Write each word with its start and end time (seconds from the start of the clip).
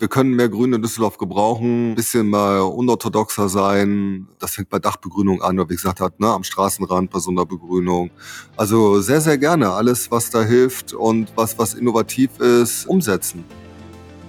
Wir 0.00 0.06
können 0.06 0.36
mehr 0.36 0.48
Grün 0.48 0.72
in 0.72 0.80
Düsseldorf 0.80 1.18
gebrauchen, 1.18 1.96
bisschen 1.96 2.28
mal 2.30 2.60
unorthodoxer 2.60 3.48
sein. 3.48 4.28
Das 4.38 4.54
fängt 4.54 4.70
bei 4.70 4.78
Dachbegrünung 4.78 5.42
an, 5.42 5.58
wie 5.58 5.74
gesagt 5.74 5.98
hat, 5.98 6.20
ne, 6.20 6.28
am 6.28 6.44
Straßenrand 6.44 7.10
bei 7.10 7.18
so 7.18 7.32
einer 7.32 7.44
Begrünung. 7.44 8.10
Also 8.56 9.00
sehr, 9.00 9.20
sehr 9.20 9.38
gerne 9.38 9.70
alles, 9.70 10.08
was 10.12 10.30
da 10.30 10.44
hilft 10.44 10.92
und 10.92 11.32
was, 11.34 11.58
was 11.58 11.74
innovativ 11.74 12.38
ist, 12.38 12.86
umsetzen. 12.86 13.42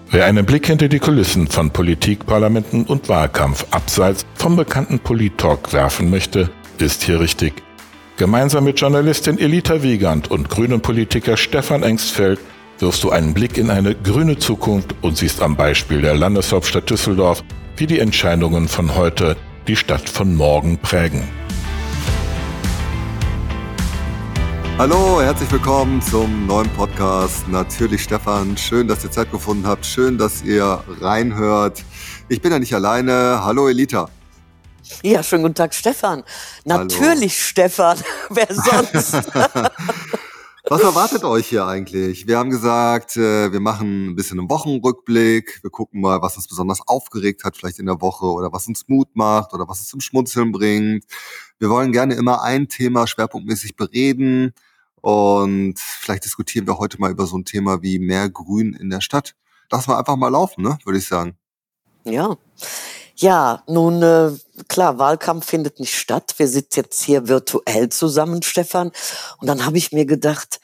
Wer 0.10 0.26
einen 0.26 0.44
Blick 0.44 0.66
hinter 0.66 0.88
die 0.88 0.98
Kulissen 0.98 1.46
von 1.46 1.70
Politik, 1.70 2.26
Parlamenten 2.26 2.86
und 2.86 3.08
Wahlkampf 3.08 3.68
abseits 3.70 4.26
vom 4.34 4.56
bekannten 4.56 4.98
Polit-Talk 4.98 5.72
werfen 5.72 6.10
möchte, 6.10 6.50
ist 6.80 7.04
hier 7.04 7.20
richtig. 7.20 7.54
Gemeinsam 8.18 8.64
mit 8.64 8.80
Journalistin 8.80 9.38
Elita 9.38 9.84
Wiegand 9.84 10.32
und 10.32 10.50
grünen 10.50 10.82
Politiker 10.82 11.38
Stefan 11.38 11.84
Engstfeld 11.84 12.40
wirfst 12.82 13.04
du 13.04 13.10
einen 13.10 13.34
Blick 13.34 13.58
in 13.58 13.70
eine 13.70 13.96
grüne 13.96 14.38
Zukunft 14.38 14.96
und 15.02 15.18
siehst 15.18 15.42
am 15.42 15.56
Beispiel 15.56 16.02
der 16.02 16.16
Landeshauptstadt 16.16 16.90
Düsseldorf, 16.90 17.44
wie 17.76 17.88
die 17.88 18.00
Entscheidungen 18.00 18.68
von 18.68 18.96
heute 18.96 19.36
die 19.68 19.76
Stadt 19.76 20.10
von 20.10 20.36
morgen 20.36 20.78
prägen. 20.78 21.28
Hallo, 24.78 25.22
herzlich 25.22 25.52
willkommen 25.52 26.02
zum 26.02 26.48
neuen 26.48 26.70
Podcast. 26.70 27.46
Natürlich 27.50 28.04
Stefan, 28.04 28.56
schön, 28.56 28.88
dass 28.88 29.04
ihr 29.04 29.12
Zeit 29.12 29.30
gefunden 29.30 29.68
habt, 29.68 29.86
schön, 29.86 30.18
dass 30.18 30.42
ihr 30.42 30.82
reinhört. 31.02 31.84
Ich 32.30 32.42
bin 32.42 32.54
ja 32.54 32.60
nicht 32.60 32.74
alleine. 32.74 33.42
Hallo 33.44 33.68
Elita. 33.68 34.08
Ja, 35.04 35.22
schönen 35.22 35.44
guten 35.44 35.56
Tag, 35.56 35.74
Stefan. 35.74 36.24
Natürlich 36.64 37.34
Hallo. 37.34 37.50
Stefan. 37.50 37.98
Wer 38.30 38.48
sonst? 38.50 39.32
Was 40.68 40.82
erwartet 40.82 41.24
euch 41.24 41.48
hier 41.48 41.66
eigentlich? 41.66 42.28
Wir 42.28 42.38
haben 42.38 42.50
gesagt, 42.50 43.16
äh, 43.16 43.52
wir 43.52 43.60
machen 43.62 44.10
ein 44.10 44.16
bisschen 44.16 44.40
einen 44.40 44.50
Wochenrückblick. 44.50 45.64
Wir 45.64 45.70
gucken 45.70 46.02
mal, 46.02 46.22
was 46.22 46.36
uns 46.36 46.48
besonders 46.48 46.86
aufgeregt 46.86 47.44
hat, 47.44 47.56
vielleicht 47.56 47.80
in 47.80 47.86
der 47.86 48.02
Woche 48.02 48.26
oder 48.26 48.52
was 48.52 48.68
uns 48.68 48.88
Mut 48.88 49.08
macht 49.16 49.54
oder 49.54 49.68
was 49.70 49.80
es 49.80 49.88
zum 49.88 50.02
Schmunzeln 50.02 50.52
bringt. 50.52 51.06
Wir 51.60 51.70
wollen 51.70 51.94
gerne 51.94 52.16
immer 52.16 52.42
ein 52.44 52.68
Thema 52.68 53.08
schwerpunktmäßig 53.08 53.78
bereden 53.78 54.54
und 55.02 55.80
vielleicht 55.80 56.26
diskutieren 56.26 56.68
wir 56.68 56.78
heute 56.78 57.00
mal 57.00 57.12
über 57.12 57.26
so 57.26 57.38
ein 57.38 57.46
Thema 57.46 57.82
wie 57.82 57.98
mehr 57.98 58.30
Grün 58.30 58.74
in 58.74 58.90
der 58.90 59.02
Stadt. 59.02 59.36
Lass 59.72 59.88
mal 59.88 59.98
einfach 59.98 60.18
mal 60.18 60.30
laufen, 60.30 60.64
ne? 60.64 60.78
würde 60.84 61.00
ich 61.00 61.08
sagen. 61.08 61.38
Ja. 62.04 62.36
Ja, 63.22 63.64
nun 63.68 64.02
äh, 64.02 64.32
klar, 64.70 64.98
Wahlkampf 64.98 65.46
findet 65.46 65.82
nicht 65.82 65.94
statt. 65.94 66.36
Wir 66.38 66.48
sitzen 66.48 66.80
jetzt 66.80 67.04
hier 67.04 67.28
virtuell 67.28 67.90
zusammen, 67.90 68.44
Stefan. 68.44 68.94
Und 69.40 69.48
dann 69.48 69.66
habe 69.66 69.78
ich 69.78 69.92
mir 69.92 70.06
gedacht, 70.06 70.62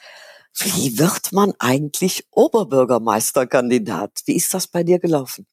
wie 0.54 0.98
wird 0.98 1.32
man 1.32 1.52
eigentlich 1.58 2.26
Oberbürgermeisterkandidat? 2.30 4.22
Wie 4.24 4.36
ist 4.36 4.54
das 4.54 4.68
bei 4.68 4.84
dir 4.84 4.98
gelaufen? 4.98 5.46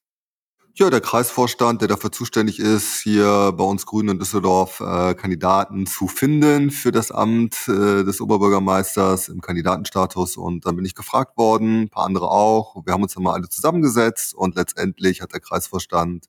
Ja, 0.76 0.88
der 0.88 1.02
Kreisvorstand, 1.02 1.82
der 1.82 1.88
dafür 1.88 2.10
zuständig 2.10 2.58
ist, 2.58 3.02
hier 3.02 3.52
bei 3.54 3.64
uns 3.64 3.84
Grünen 3.84 4.08
in 4.08 4.18
Düsseldorf 4.18 4.80
äh, 4.80 5.14
Kandidaten 5.14 5.86
zu 5.86 6.08
finden 6.08 6.70
für 6.70 6.90
das 6.90 7.12
Amt 7.12 7.68
äh, 7.68 8.02
des 8.02 8.22
Oberbürgermeisters 8.22 9.28
im 9.28 9.42
Kandidatenstatus. 9.42 10.38
Und 10.38 10.64
dann 10.64 10.74
bin 10.74 10.86
ich 10.86 10.94
gefragt 10.94 11.36
worden, 11.36 11.82
ein 11.82 11.90
paar 11.90 12.06
andere 12.06 12.30
auch. 12.30 12.76
Wir 12.86 12.94
haben 12.94 13.02
uns 13.02 13.12
dann 13.12 13.24
mal 13.24 13.34
alle 13.34 13.50
zusammengesetzt 13.50 14.34
und 14.34 14.56
letztendlich 14.56 15.20
hat 15.20 15.34
der 15.34 15.40
Kreisvorstand 15.40 16.28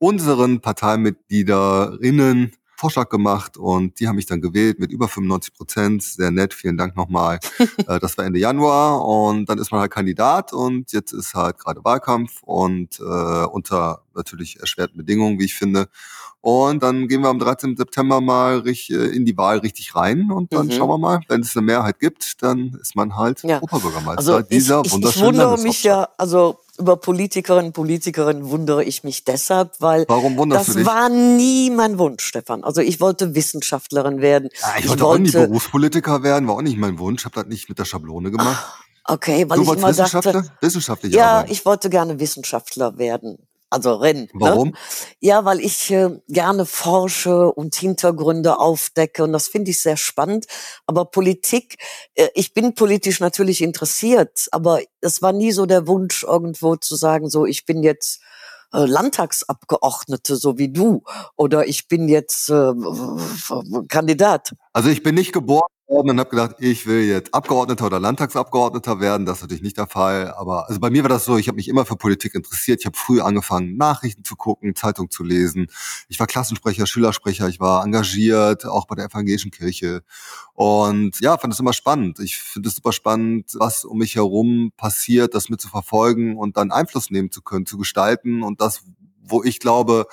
unseren 0.00 0.60
Parteimitgliederinnen 0.60 2.52
Vorschlag 2.80 3.10
gemacht 3.10 3.58
und 3.58 4.00
die 4.00 4.08
haben 4.08 4.16
mich 4.16 4.24
dann 4.24 4.40
gewählt 4.40 4.78
mit 4.78 4.90
über 4.90 5.06
95 5.06 5.52
Prozent. 5.52 6.02
Sehr 6.02 6.30
nett, 6.30 6.54
vielen 6.54 6.78
Dank 6.78 6.96
nochmal. 6.96 7.38
Äh, 7.86 7.98
das 7.98 8.18
war 8.18 8.24
Ende 8.24 8.38
Januar 8.38 9.06
und 9.06 9.48
dann 9.48 9.58
ist 9.58 9.70
man 9.70 9.80
halt 9.80 9.90
Kandidat 9.90 10.52
und 10.52 10.92
jetzt 10.92 11.12
ist 11.12 11.34
halt 11.34 11.58
gerade 11.58 11.82
Wahlkampf 11.84 12.42
und 12.42 12.98
äh, 13.00 13.02
unter 13.02 14.02
natürlich 14.14 14.60
erschwerten 14.60 14.98
Bedingungen, 14.98 15.38
wie 15.38 15.44
ich 15.44 15.54
finde. 15.54 15.88
Und 16.40 16.82
dann 16.82 17.06
gehen 17.08 17.22
wir 17.22 17.28
am 17.28 17.38
13. 17.38 17.76
September 17.76 18.20
mal 18.20 18.58
richtig, 18.60 18.96
äh, 18.96 19.06
in 19.14 19.24
die 19.24 19.36
Wahl 19.36 19.58
richtig 19.58 19.94
rein 19.94 20.30
und 20.30 20.52
dann 20.52 20.66
mhm. 20.66 20.72
schauen 20.72 20.88
wir 20.88 20.98
mal, 20.98 21.20
wenn 21.28 21.40
es 21.42 21.56
eine 21.56 21.64
Mehrheit 21.64 22.00
gibt, 22.00 22.42
dann 22.42 22.78
ist 22.80 22.96
man 22.96 23.16
halt 23.16 23.42
ja. 23.42 23.62
Oberbürgermeister 23.62 24.34
also 24.34 24.40
dieser 24.40 24.82
ich, 24.84 24.94
ich, 24.94 25.04
ich 25.04 25.20
wundere 25.20 25.58
mich 25.58 25.82
ja, 25.84 26.08
also 26.18 26.58
über 26.80 26.96
Politikerinnen 26.96 27.66
und 27.66 27.72
Politikerinnen 27.72 28.50
wundere 28.50 28.82
ich 28.82 29.04
mich 29.04 29.24
deshalb, 29.24 29.80
weil 29.80 30.06
das 30.06 30.84
war 30.84 31.08
nie 31.08 31.70
mein 31.70 31.98
Wunsch, 31.98 32.24
Stefan. 32.24 32.64
Also 32.64 32.80
ich 32.80 33.00
wollte 33.00 33.34
Wissenschaftlerin 33.34 34.20
werden. 34.20 34.48
Ja, 34.60 34.74
ich, 34.78 34.84
ich 34.84 34.90
wollte 34.90 35.04
auch 35.04 35.18
nie 35.18 35.30
Berufspolitiker 35.30 36.22
werden, 36.22 36.48
war 36.48 36.56
auch 36.56 36.62
nicht 36.62 36.78
mein 36.78 36.98
Wunsch. 36.98 37.22
Ich 37.22 37.24
habe 37.26 37.34
das 37.34 37.46
nicht 37.46 37.68
mit 37.68 37.78
der 37.78 37.84
Schablone 37.84 38.30
gemacht. 38.30 38.66
Okay, 39.04 39.44
weil 39.48 39.58
du 39.58 39.64
ich 39.64 39.78
immer 39.78 39.88
Wissenschaftler? 39.88 40.32
dachte, 40.32 40.52
Wissenschaftlich 40.60 41.14
ja, 41.14 41.38
arbeiten. 41.38 41.52
ich 41.52 41.64
wollte 41.64 41.90
gerne 41.90 42.20
Wissenschaftler 42.20 42.98
werden 42.98 43.38
also 43.70 43.94
Rennen. 43.94 44.24
Ne? 44.24 44.30
Warum? 44.34 44.68
Ne? 44.68 44.74
Ja, 45.20 45.44
weil 45.44 45.60
ich 45.60 45.90
äh, 45.90 46.10
gerne 46.28 46.66
forsche 46.66 47.52
und 47.52 47.74
Hintergründe 47.76 48.58
aufdecke 48.58 49.22
und 49.24 49.32
das 49.32 49.48
finde 49.48 49.70
ich 49.70 49.80
sehr 49.80 49.96
spannend. 49.96 50.46
Aber 50.86 51.04
Politik, 51.04 51.76
äh, 52.14 52.28
ich 52.34 52.52
bin 52.52 52.74
politisch 52.74 53.20
natürlich 53.20 53.62
interessiert, 53.62 54.48
aber 54.50 54.80
es 55.00 55.22
war 55.22 55.32
nie 55.32 55.52
so 55.52 55.66
der 55.66 55.86
Wunsch 55.86 56.24
irgendwo 56.24 56.76
zu 56.76 56.96
sagen, 56.96 57.30
so 57.30 57.46
ich 57.46 57.64
bin 57.64 57.82
jetzt 57.82 58.20
äh, 58.72 58.84
Landtagsabgeordnete, 58.84 60.36
so 60.36 60.58
wie 60.58 60.72
du, 60.72 61.02
oder 61.36 61.66
ich 61.66 61.88
bin 61.88 62.08
jetzt 62.08 62.50
äh, 62.50 62.72
Kandidat. 63.88 64.52
Also 64.72 64.90
ich 64.90 65.02
bin 65.02 65.14
nicht 65.14 65.32
geboren 65.32 65.70
worden 65.90 66.10
und 66.10 66.20
habe 66.20 66.30
gedacht, 66.30 66.56
ich 66.60 66.86
will 66.86 67.02
jetzt 67.02 67.34
Abgeordneter 67.34 67.86
oder 67.86 68.00
Landtagsabgeordneter 68.00 69.00
werden. 69.00 69.26
Das 69.26 69.38
ist 69.38 69.42
natürlich 69.42 69.62
nicht 69.62 69.76
der 69.76 69.88
Fall. 69.88 70.32
Aber 70.36 70.68
also 70.68 70.80
bei 70.80 70.88
mir 70.88 71.02
war 71.02 71.08
das 71.08 71.24
so, 71.24 71.36
ich 71.36 71.48
habe 71.48 71.56
mich 71.56 71.68
immer 71.68 71.84
für 71.84 71.96
Politik 71.96 72.34
interessiert. 72.34 72.80
Ich 72.80 72.86
habe 72.86 72.96
früh 72.96 73.20
angefangen, 73.20 73.76
Nachrichten 73.76 74.24
zu 74.24 74.36
gucken, 74.36 74.74
Zeitung 74.76 75.10
zu 75.10 75.24
lesen. 75.24 75.66
Ich 76.08 76.20
war 76.20 76.26
Klassensprecher, 76.26 76.86
Schülersprecher, 76.86 77.48
ich 77.48 77.60
war 77.60 77.84
engagiert, 77.84 78.64
auch 78.64 78.86
bei 78.86 78.94
der 78.94 79.06
evangelischen 79.06 79.50
Kirche. 79.50 80.02
Und 80.54 81.20
ja, 81.20 81.36
fand 81.36 81.52
es 81.52 81.60
immer 81.60 81.72
spannend. 81.72 82.20
Ich 82.20 82.36
finde 82.38 82.68
es 82.68 82.76
super 82.76 82.92
spannend, 82.92 83.50
was 83.54 83.84
um 83.84 83.98
mich 83.98 84.14
herum 84.14 84.72
passiert, 84.76 85.34
das 85.34 85.48
mit 85.48 85.60
zu 85.60 85.68
verfolgen 85.68 86.36
und 86.36 86.56
dann 86.56 86.70
Einfluss 86.70 87.10
nehmen 87.10 87.30
zu 87.32 87.42
können, 87.42 87.66
zu 87.66 87.76
gestalten 87.78 88.42
und 88.42 88.60
das, 88.60 88.82
wo 89.22 89.42
ich 89.42 89.58
glaube, 89.58 90.06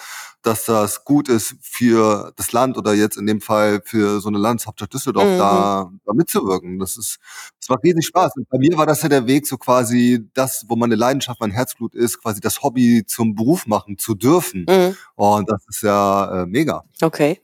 dass 0.47 0.65
das 0.65 1.03
gut 1.03 1.27
ist 1.27 1.55
für 1.61 2.31
das 2.37 2.53
Land 2.53 2.77
oder 2.77 2.93
jetzt 2.93 3.17
in 3.17 3.27
dem 3.27 3.41
Fall 3.41 3.81
für 3.83 4.21
so 4.21 4.29
eine 4.29 4.37
Landeshauptstadt 4.37 4.93
Düsseldorf 4.93 5.27
mhm. 5.27 5.37
da, 5.37 5.91
da 6.05 6.13
mitzuwirken. 6.13 6.79
Das 6.79 6.97
ist, 6.97 7.19
das 7.59 7.69
macht 7.69 7.83
riesig 7.83 8.05
Spaß. 8.05 8.31
Und 8.37 8.49
bei 8.49 8.57
mir 8.57 8.77
war 8.77 8.85
das 8.85 9.01
ja 9.01 9.09
der 9.09 9.27
Weg, 9.27 9.45
so 9.45 9.57
quasi 9.57 10.25
das, 10.33 10.65
wo 10.69 10.77
meine 10.77 10.95
Leidenschaft, 10.95 11.41
mein 11.41 11.51
Herzblut 11.51 11.93
ist, 11.93 12.21
quasi 12.21 12.39
das 12.39 12.63
Hobby 12.63 13.03
zum 13.05 13.35
Beruf 13.35 13.67
machen 13.67 13.97
zu 13.97 14.15
dürfen. 14.15 14.65
Mhm. 14.69 14.95
Und 15.15 15.49
das 15.49 15.61
ist 15.67 15.83
ja 15.83 16.43
äh, 16.43 16.45
mega. 16.45 16.83
Okay. 17.01 17.41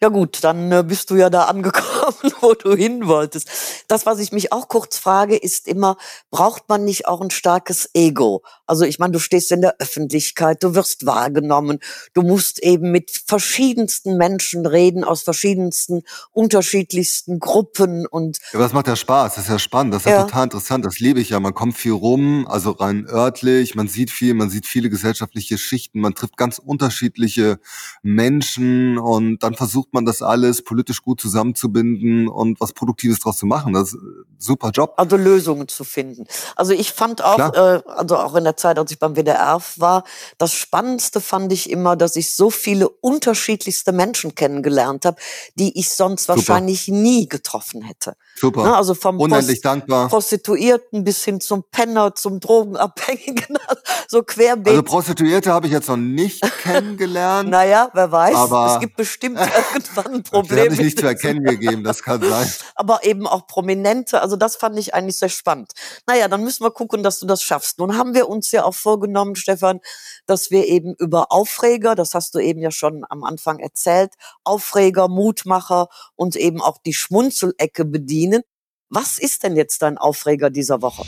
Ja 0.00 0.08
gut, 0.08 0.42
dann 0.42 0.72
äh, 0.72 0.82
bist 0.82 1.10
du 1.10 1.16
ja 1.16 1.28
da 1.28 1.44
angekommen, 1.56 2.32
wo 2.40 2.54
du 2.54 2.74
hin 2.74 3.06
wolltest. 3.06 3.84
Das, 3.88 4.06
was 4.06 4.18
ich 4.18 4.32
mich 4.32 4.52
auch 4.52 4.68
kurz 4.68 4.96
frage, 4.96 5.36
ist 5.36 5.68
immer, 5.68 5.96
braucht 6.30 6.68
man 6.68 6.84
nicht 6.84 7.06
auch 7.06 7.20
ein 7.20 7.30
starkes 7.30 7.90
Ego? 7.94 8.42
Also 8.66 8.84
ich 8.84 8.98
meine, 8.98 9.12
du 9.12 9.18
stehst 9.18 9.52
in 9.52 9.60
der 9.60 9.76
Öffentlichkeit, 9.78 10.62
du 10.62 10.74
wirst 10.74 11.04
wahrgenommen, 11.04 11.80
du 12.14 12.22
musst 12.22 12.45
eben 12.58 12.90
mit 12.90 13.10
verschiedensten 13.26 14.16
Menschen 14.16 14.66
reden, 14.66 15.04
aus 15.04 15.22
verschiedensten, 15.22 16.02
unterschiedlichsten 16.32 17.38
Gruppen 17.40 18.06
und. 18.06 18.38
Ja, 18.52 18.54
aber 18.54 18.64
das 18.64 18.72
macht 18.72 18.88
ja 18.88 18.96
Spaß, 18.96 19.34
das 19.34 19.44
ist 19.44 19.50
ja 19.50 19.58
spannend, 19.58 19.94
das 19.94 20.02
ist 20.02 20.10
ja, 20.10 20.18
ja 20.18 20.24
total 20.24 20.44
interessant, 20.44 20.84
das 20.84 20.98
liebe 20.98 21.20
ich 21.20 21.30
ja. 21.30 21.40
Man 21.40 21.54
kommt 21.54 21.76
viel 21.76 21.92
rum, 21.92 22.46
also 22.48 22.72
rein 22.72 23.06
örtlich, 23.08 23.74
man 23.74 23.88
sieht 23.88 24.10
viel, 24.10 24.34
man 24.34 24.50
sieht 24.50 24.66
viele 24.66 24.90
gesellschaftliche 24.90 25.58
Schichten, 25.58 26.00
man 26.00 26.14
trifft 26.14 26.36
ganz 26.36 26.58
unterschiedliche 26.58 27.58
Menschen 28.02 28.98
und 28.98 29.42
dann 29.42 29.54
versucht 29.54 29.92
man 29.92 30.04
das 30.04 30.22
alles 30.22 30.62
politisch 30.62 31.02
gut 31.02 31.20
zusammenzubinden 31.20 32.28
und 32.28 32.60
was 32.60 32.72
Produktives 32.72 33.20
draus 33.20 33.38
zu 33.38 33.46
machen. 33.46 33.72
Das 33.72 33.88
ist 33.88 33.94
ein 33.94 34.26
super 34.38 34.70
Job. 34.70 34.94
Also 34.96 35.16
Lösungen 35.16 35.68
zu 35.68 35.84
finden. 35.84 36.26
Also 36.54 36.72
ich 36.72 36.92
fand 36.92 37.22
auch, 37.22 37.38
äh, 37.38 37.82
also 37.86 38.16
auch 38.16 38.34
in 38.34 38.44
der 38.44 38.56
Zeit, 38.56 38.78
als 38.78 38.90
ich 38.90 38.98
beim 38.98 39.14
WDR 39.14 39.60
war, 39.76 40.04
das 40.38 40.52
Spannendste 40.52 41.20
fand 41.20 41.52
ich 41.52 41.70
immer, 41.70 41.96
dass 41.96 42.16
ich 42.16 42.25
so 42.34 42.50
viele 42.50 42.88
unterschiedlichste 42.88 43.92
Menschen 43.92 44.34
kennengelernt 44.34 45.04
habe, 45.04 45.16
die 45.54 45.78
ich 45.78 45.90
sonst 45.90 46.24
Super. 46.24 46.36
wahrscheinlich 46.38 46.88
nie 46.88 47.28
getroffen 47.28 47.82
hätte. 47.82 48.16
Super. 48.38 48.64
Ne, 48.64 48.76
also 48.76 48.94
vom 48.94 49.18
Unendlich 49.18 49.62
Prost 49.62 49.64
dankbar. 49.64 50.08
Prostituierten 50.08 51.04
bis 51.04 51.24
hin 51.24 51.40
zum 51.40 51.64
Penner, 51.70 52.14
zum 52.14 52.40
Drogenabhängigen, 52.40 53.56
so 54.08 54.22
querbeet. 54.22 54.68
Also 54.68 54.82
Prostituierte 54.82 55.52
habe 55.52 55.66
ich 55.66 55.72
jetzt 55.72 55.88
noch 55.88 55.96
nicht 55.96 56.42
kennengelernt. 56.62 57.48
naja, 57.48 57.90
wer 57.94 58.12
weiß. 58.12 58.34
Aber 58.34 58.74
es 58.74 58.80
gibt 58.80 58.96
bestimmt 58.96 59.38
irgendwann 59.72 60.14
ein 60.14 60.22
Problem. 60.22 60.56
Die 60.56 60.62
haben 60.62 60.76
sich 60.76 60.84
nicht 60.84 60.98
zu 60.98 61.06
erkennen 61.06 61.44
gegeben, 61.44 61.82
das 61.82 62.02
kann 62.02 62.20
sein. 62.20 62.50
Aber 62.74 63.04
eben 63.04 63.26
auch 63.26 63.46
Prominente, 63.46 64.20
also 64.20 64.36
das 64.36 64.56
fand 64.56 64.78
ich 64.78 64.94
eigentlich 64.94 65.18
sehr 65.18 65.30
spannend. 65.30 65.72
Naja, 66.06 66.28
dann 66.28 66.44
müssen 66.44 66.62
wir 66.62 66.70
gucken, 66.70 67.02
dass 67.02 67.18
du 67.18 67.26
das 67.26 67.42
schaffst. 67.42 67.78
Nun 67.78 67.96
haben 67.96 68.14
wir 68.14 68.28
uns 68.28 68.52
ja 68.52 68.64
auch 68.64 68.74
vorgenommen, 68.74 69.36
Stefan, 69.36 69.80
dass 70.26 70.50
wir 70.50 70.66
eben 70.66 70.94
über 70.98 71.32
Aufreger, 71.32 71.94
das 71.94 72.14
hast 72.16 72.34
du 72.34 72.40
eben 72.40 72.60
ja 72.60 72.72
schon 72.72 73.04
am 73.08 73.22
Anfang 73.22 73.60
erzählt, 73.60 74.14
Aufreger, 74.42 75.08
Mutmacher 75.08 75.88
und 76.16 76.34
eben 76.34 76.60
auch 76.60 76.78
die 76.78 76.94
Schmunzelecke 76.94 77.84
bedienen. 77.84 78.42
Was 78.88 79.18
ist 79.18 79.44
denn 79.44 79.56
jetzt 79.56 79.82
dein 79.82 79.98
Aufreger 79.98 80.50
dieser 80.50 80.82
Woche? 80.82 81.04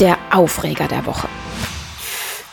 Der 0.00 0.18
Aufreger 0.32 0.88
der 0.88 1.06
Woche. 1.06 1.28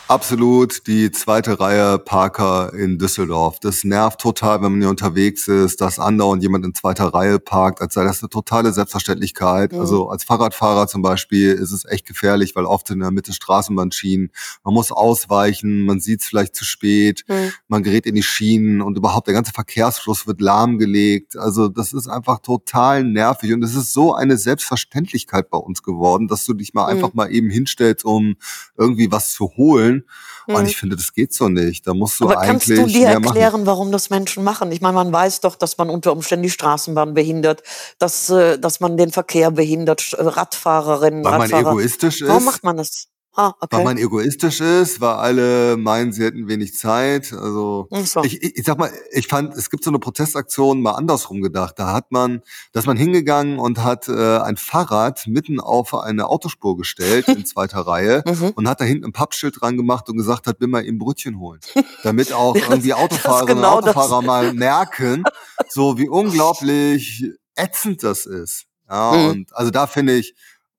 Absolut 0.06 0.86
die 0.86 1.10
zweite 1.12 1.58
Reihe 1.60 1.98
Parker 1.98 2.74
in 2.74 2.98
Düsseldorf. 2.98 3.58
Das 3.58 3.84
nervt 3.84 4.20
total, 4.20 4.60
wenn 4.60 4.72
man 4.72 4.80
hier 4.82 4.90
unterwegs 4.90 5.48
ist, 5.48 5.80
dass 5.80 5.98
andauernd 5.98 6.42
jemand 6.42 6.66
in 6.66 6.74
zweiter 6.74 7.06
Reihe 7.06 7.38
parkt, 7.38 7.80
als 7.80 7.94
sei 7.94 8.04
das 8.04 8.22
eine 8.22 8.28
totale 8.28 8.70
Selbstverständlichkeit. 8.74 9.72
Mhm. 9.72 9.80
Also 9.80 10.10
als 10.10 10.24
Fahrradfahrer 10.24 10.88
zum 10.88 11.00
Beispiel 11.00 11.52
ist 11.52 11.72
es 11.72 11.86
echt 11.86 12.06
gefährlich, 12.06 12.54
weil 12.54 12.66
oft 12.66 12.90
in 12.90 12.98
der 12.98 13.12
Mitte 13.12 13.32
Straßenbahnschienen, 13.32 14.30
man 14.62 14.74
muss 14.74 14.92
ausweichen, 14.92 15.86
man 15.86 16.00
sieht 16.00 16.20
es 16.20 16.26
vielleicht 16.26 16.54
zu 16.54 16.66
spät, 16.66 17.24
mhm. 17.26 17.52
man 17.68 17.82
gerät 17.82 18.04
in 18.04 18.14
die 18.14 18.22
Schienen 18.22 18.82
und 18.82 18.98
überhaupt 18.98 19.26
der 19.26 19.34
ganze 19.34 19.52
Verkehrsfluss 19.52 20.26
wird 20.26 20.42
lahmgelegt. 20.42 21.38
Also 21.38 21.68
das 21.68 21.94
ist 21.94 22.08
einfach 22.08 22.40
total 22.40 23.04
nervig 23.04 23.54
und 23.54 23.62
es 23.62 23.74
ist 23.74 23.94
so 23.94 24.14
eine 24.14 24.36
Selbstverständlichkeit 24.36 25.48
bei 25.48 25.58
uns 25.58 25.82
geworden, 25.82 26.28
dass 26.28 26.44
du 26.44 26.52
dich 26.52 26.74
mal 26.74 26.84
mhm. 26.84 26.90
einfach 26.90 27.14
mal 27.14 27.32
eben 27.32 27.48
hinstellst, 27.48 28.04
um 28.04 28.36
irgendwie 28.76 29.10
was 29.10 29.32
zu 29.32 29.50
holen 29.56 29.93
wollen. 30.00 30.04
Mhm. 30.46 30.54
Und 30.56 30.66
ich 30.66 30.76
finde, 30.76 30.96
das 30.96 31.12
geht 31.12 31.32
so 31.32 31.48
nicht. 31.48 31.86
Da 31.86 31.94
musst 31.94 32.20
du 32.20 32.24
Aber 32.24 32.40
eigentlich. 32.40 32.78
Kannst 32.78 32.94
du 32.94 32.98
dir 32.98 33.08
erklären, 33.08 33.52
machen. 33.52 33.66
warum 33.66 33.92
das 33.92 34.10
Menschen 34.10 34.44
machen? 34.44 34.72
Ich 34.72 34.80
meine, 34.80 34.94
man 34.94 35.12
weiß 35.12 35.40
doch, 35.40 35.56
dass 35.56 35.78
man 35.78 35.90
unter 35.90 36.12
Umständen 36.12 36.42
die 36.44 36.50
Straßenbahn 36.50 37.14
behindert, 37.14 37.62
dass, 37.98 38.28
äh, 38.30 38.58
dass 38.58 38.80
man 38.80 38.96
den 38.96 39.12
Verkehr 39.12 39.50
behindert, 39.50 40.14
Radfahrerinnen, 40.18 41.24
Weil 41.24 41.40
Radfahrer. 41.40 41.62
man 41.62 41.72
egoistisch 41.74 42.20
ist. 42.20 42.28
Warum 42.28 42.44
macht 42.44 42.64
man 42.64 42.76
das? 42.76 43.08
Ah, 43.36 43.52
okay. 43.60 43.76
Weil 43.76 43.84
man 43.84 43.98
egoistisch 43.98 44.60
ist, 44.60 45.00
weil 45.00 45.14
alle 45.14 45.76
meinen, 45.76 46.12
sie 46.12 46.24
hätten 46.24 46.46
wenig 46.46 46.74
Zeit. 46.74 47.32
Also 47.32 47.88
so. 47.90 48.22
ich, 48.22 48.40
ich, 48.42 48.58
ich 48.58 48.64
sag 48.64 48.78
mal, 48.78 48.90
ich 49.10 49.26
fand, 49.26 49.54
es 49.54 49.70
gibt 49.70 49.82
so 49.82 49.90
eine 49.90 49.98
Protestaktion 49.98 50.80
mal 50.80 50.92
andersrum 50.92 51.42
gedacht. 51.42 51.78
Da 51.78 51.92
hat 51.92 52.12
man, 52.12 52.42
da 52.72 52.80
ist 52.80 52.86
man 52.86 52.96
hingegangen 52.96 53.58
und 53.58 53.82
hat 53.82 54.08
äh, 54.08 54.38
ein 54.38 54.56
Fahrrad 54.56 55.26
mitten 55.26 55.58
auf 55.58 55.94
eine 55.94 56.28
Autospur 56.28 56.76
gestellt 56.76 57.26
in 57.26 57.44
zweiter 57.46 57.80
Reihe 57.80 58.22
mhm. 58.24 58.52
und 58.54 58.68
hat 58.68 58.80
da 58.80 58.84
hinten 58.84 59.06
ein 59.06 59.12
Pappschild 59.12 59.60
dran 59.60 59.76
gemacht 59.76 60.08
und 60.08 60.16
gesagt 60.16 60.46
hat, 60.46 60.60
will 60.60 60.68
mal 60.68 60.84
eben 60.84 60.98
Brötchen 60.98 61.40
holen. 61.40 61.58
Damit 62.04 62.32
auch 62.32 62.54
irgendwie 62.54 62.94
Autofahrerinnen 62.94 63.56
genau 63.56 63.78
und 63.78 63.84
Autofahrer 63.84 64.18
das. 64.18 64.26
mal 64.26 64.52
merken, 64.54 65.24
so 65.68 65.98
wie 65.98 66.08
unglaublich 66.08 67.24
ätzend 67.56 68.04
das 68.04 68.26
ist. 68.26 68.66
Ja, 68.88 69.12
mhm. 69.12 69.28
und 69.28 69.56
also 69.56 69.70
da 69.70 69.86
finde 69.86 70.14
ich, 70.14 70.34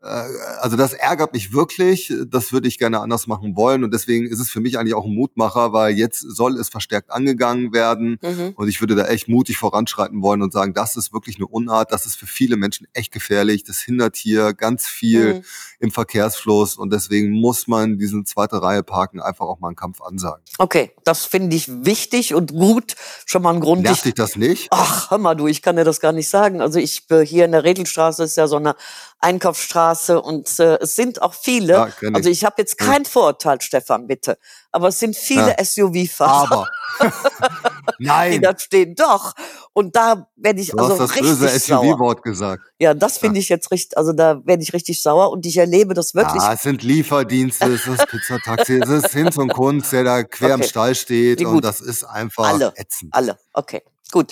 also 0.05 0.77
das 0.77 0.93
ärgert 0.93 1.33
mich 1.33 1.53
wirklich. 1.53 2.13
Das 2.27 2.53
würde 2.53 2.67
ich 2.67 2.77
gerne 2.77 2.99
anders 2.99 3.27
machen 3.27 3.55
wollen. 3.55 3.83
Und 3.83 3.93
deswegen 3.93 4.27
ist 4.27 4.39
es 4.39 4.49
für 4.49 4.59
mich 4.59 4.77
eigentlich 4.77 4.93
auch 4.93 5.05
ein 5.05 5.13
Mutmacher, 5.13 5.73
weil 5.73 5.97
jetzt 5.97 6.19
soll 6.19 6.57
es 6.57 6.69
verstärkt 6.69 7.11
angegangen 7.11 7.73
werden. 7.73 8.19
Mhm. 8.21 8.53
Und 8.55 8.67
ich 8.67 8.81
würde 8.81 8.95
da 8.95 9.05
echt 9.07 9.27
mutig 9.27 9.57
voranschreiten 9.57 10.21
wollen 10.21 10.41
und 10.41 10.53
sagen, 10.53 10.73
das 10.73 10.95
ist 10.95 11.11
wirklich 11.11 11.37
eine 11.37 11.47
Unart. 11.47 11.91
Das 11.91 12.05
ist 12.05 12.17
für 12.17 12.27
viele 12.27 12.55
Menschen 12.55 12.87
echt 12.93 13.11
gefährlich. 13.11 13.63
Das 13.63 13.79
hindert 13.79 14.15
hier 14.15 14.53
ganz 14.53 14.85
viel 14.85 15.35
mhm. 15.35 15.43
im 15.79 15.91
Verkehrsfluss. 15.91 16.77
Und 16.77 16.93
deswegen 16.93 17.31
muss 17.31 17.67
man 17.67 17.97
diesen 17.97 18.25
zweite 18.25 18.61
Reihe 18.61 18.83
Parken 18.83 19.19
einfach 19.19 19.45
auch 19.45 19.59
mal 19.59 19.69
einen 19.69 19.75
Kampf 19.75 20.01
ansagen. 20.01 20.43
Okay, 20.59 20.91
das 21.03 21.25
finde 21.25 21.55
ich 21.55 21.67
wichtig 21.83 22.33
und 22.35 22.53
gut. 22.53 22.95
Schon 23.25 23.41
mal 23.41 23.53
ein 23.53 23.59
Grund. 23.59 23.81
Nervt 23.81 24.05
dich 24.05 24.13
das 24.13 24.35
nicht? 24.35 24.67
Ach, 24.71 25.09
hör 25.09 25.17
mal 25.17 25.35
du, 25.35 25.47
ich 25.47 25.61
kann 25.61 25.75
dir 25.75 25.83
das 25.83 25.99
gar 25.99 26.11
nicht 26.11 26.29
sagen. 26.29 26.61
Also 26.61 26.79
ich 26.79 27.09
äh, 27.09 27.25
hier 27.25 27.45
in 27.45 27.51
der 27.51 27.63
Redelstraße 27.63 28.23
ist 28.23 28.37
ja 28.37 28.47
so 28.47 28.57
eine 28.57 28.75
Einkaufsstraße 29.19 29.94
und 30.21 30.59
äh, 30.59 30.77
es 30.81 30.95
sind 30.95 31.21
auch 31.21 31.33
viele. 31.33 31.73
Ja, 31.73 31.87
ich. 31.87 32.15
Also 32.15 32.29
ich 32.29 32.45
habe 32.45 32.55
jetzt 32.59 32.77
kein. 32.77 33.05
Vorurteil, 33.05 33.61
Stefan, 33.61 34.07
bitte, 34.07 34.37
aber 34.71 34.87
es 34.87 34.99
sind 34.99 35.15
viele. 35.15 35.55
SUV-Fahrer. 35.63 36.51
Aber 36.51 36.69
nein, 37.99 38.31
die 38.33 38.39
da 38.39 38.57
stehen 38.57 38.95
doch. 38.95 39.33
Und 39.73 39.95
da 39.95 40.27
werde 40.35 40.61
ich 40.61 40.69
du 40.69 40.77
also 40.77 40.91
hast 40.91 40.99
das 40.99 41.15
richtig 41.15 41.39
böse 41.39 41.59
SUV-Wort 41.59 42.23
gesagt. 42.23 42.63
Ja, 42.79 42.93
das 42.93 43.17
finde 43.17 43.39
ich 43.39 43.49
jetzt 43.49 43.71
richtig. 43.71 43.97
Also 43.97 44.13
da 44.13 44.41
werde 44.45 44.63
ich 44.63 44.73
richtig 44.73 45.01
sauer 45.01 45.31
und 45.31 45.45
ich 45.45 45.57
erlebe 45.57 45.93
das 45.93 46.15
wirklich. 46.15 46.41
Ja, 46.41 46.53
es 46.53 46.61
sind 46.61 46.83
Lieferdienste, 46.83 47.65
es 47.73 47.87
ist 47.87 48.07
Pizzataxi, 48.07 48.79
es 48.79 48.89
ist 48.89 49.11
Hinz 49.11 49.37
und 49.37 49.51
Kunst, 49.53 49.91
der 49.91 50.03
da 50.03 50.23
quer 50.23 50.53
okay. 50.53 50.63
im 50.63 50.69
Stall 50.69 50.95
steht 50.95 51.43
und 51.45 51.63
das 51.63 51.81
ist 51.81 52.03
einfach 52.03 52.47
alle, 52.47 52.73
ätzend. 52.75 53.13
Alle, 53.13 53.37
okay. 53.53 53.81
Gut. 54.11 54.31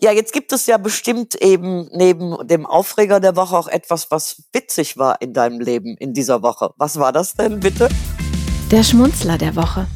Ja, 0.00 0.12
jetzt 0.12 0.32
gibt 0.32 0.52
es 0.52 0.66
ja 0.66 0.76
bestimmt 0.76 1.34
eben 1.34 1.88
neben 1.92 2.46
dem 2.46 2.66
Aufreger 2.66 3.20
der 3.20 3.36
Woche 3.36 3.56
auch 3.56 3.68
etwas, 3.68 4.10
was 4.10 4.44
witzig 4.52 4.96
war 4.96 5.20
in 5.22 5.32
deinem 5.32 5.60
Leben 5.60 5.96
in 5.96 6.12
dieser 6.12 6.42
Woche. 6.42 6.70
Was 6.76 6.98
war 6.98 7.12
das 7.12 7.34
denn 7.34 7.58
bitte? 7.58 7.88
Der 8.70 8.84
Schmunzler 8.84 9.38
der 9.38 9.56
Woche. 9.56 9.86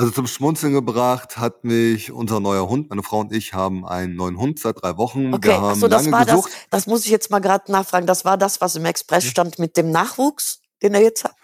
Also 0.00 0.12
zum 0.12 0.26
Schmunzeln 0.26 0.72
gebracht 0.72 1.36
hat 1.36 1.62
mich 1.62 2.10
unser 2.10 2.40
neuer 2.40 2.66
Hund. 2.70 2.88
Meine 2.88 3.02
Frau 3.02 3.20
und 3.20 3.34
ich 3.34 3.52
haben 3.52 3.84
einen 3.84 4.16
neuen 4.16 4.38
Hund 4.38 4.58
seit 4.58 4.82
drei 4.82 4.96
Wochen. 4.96 5.34
Okay, 5.34 5.48
Wir 5.48 5.60
haben 5.60 5.78
so, 5.78 5.88
das 5.88 6.10
war 6.10 6.24
gesucht. 6.24 6.50
das. 6.50 6.68
Das 6.70 6.86
muss 6.86 7.04
ich 7.04 7.10
jetzt 7.10 7.30
mal 7.30 7.40
gerade 7.40 7.70
nachfragen. 7.70 8.06
Das 8.06 8.24
war 8.24 8.38
das, 8.38 8.62
was 8.62 8.76
im 8.76 8.86
Express 8.86 9.26
stand 9.26 9.58
mit 9.58 9.76
dem 9.76 9.90
Nachwuchs? 9.90 10.62
den 10.82 10.94
er 10.94 11.02
jetzt 11.02 11.24
hat? 11.24 11.34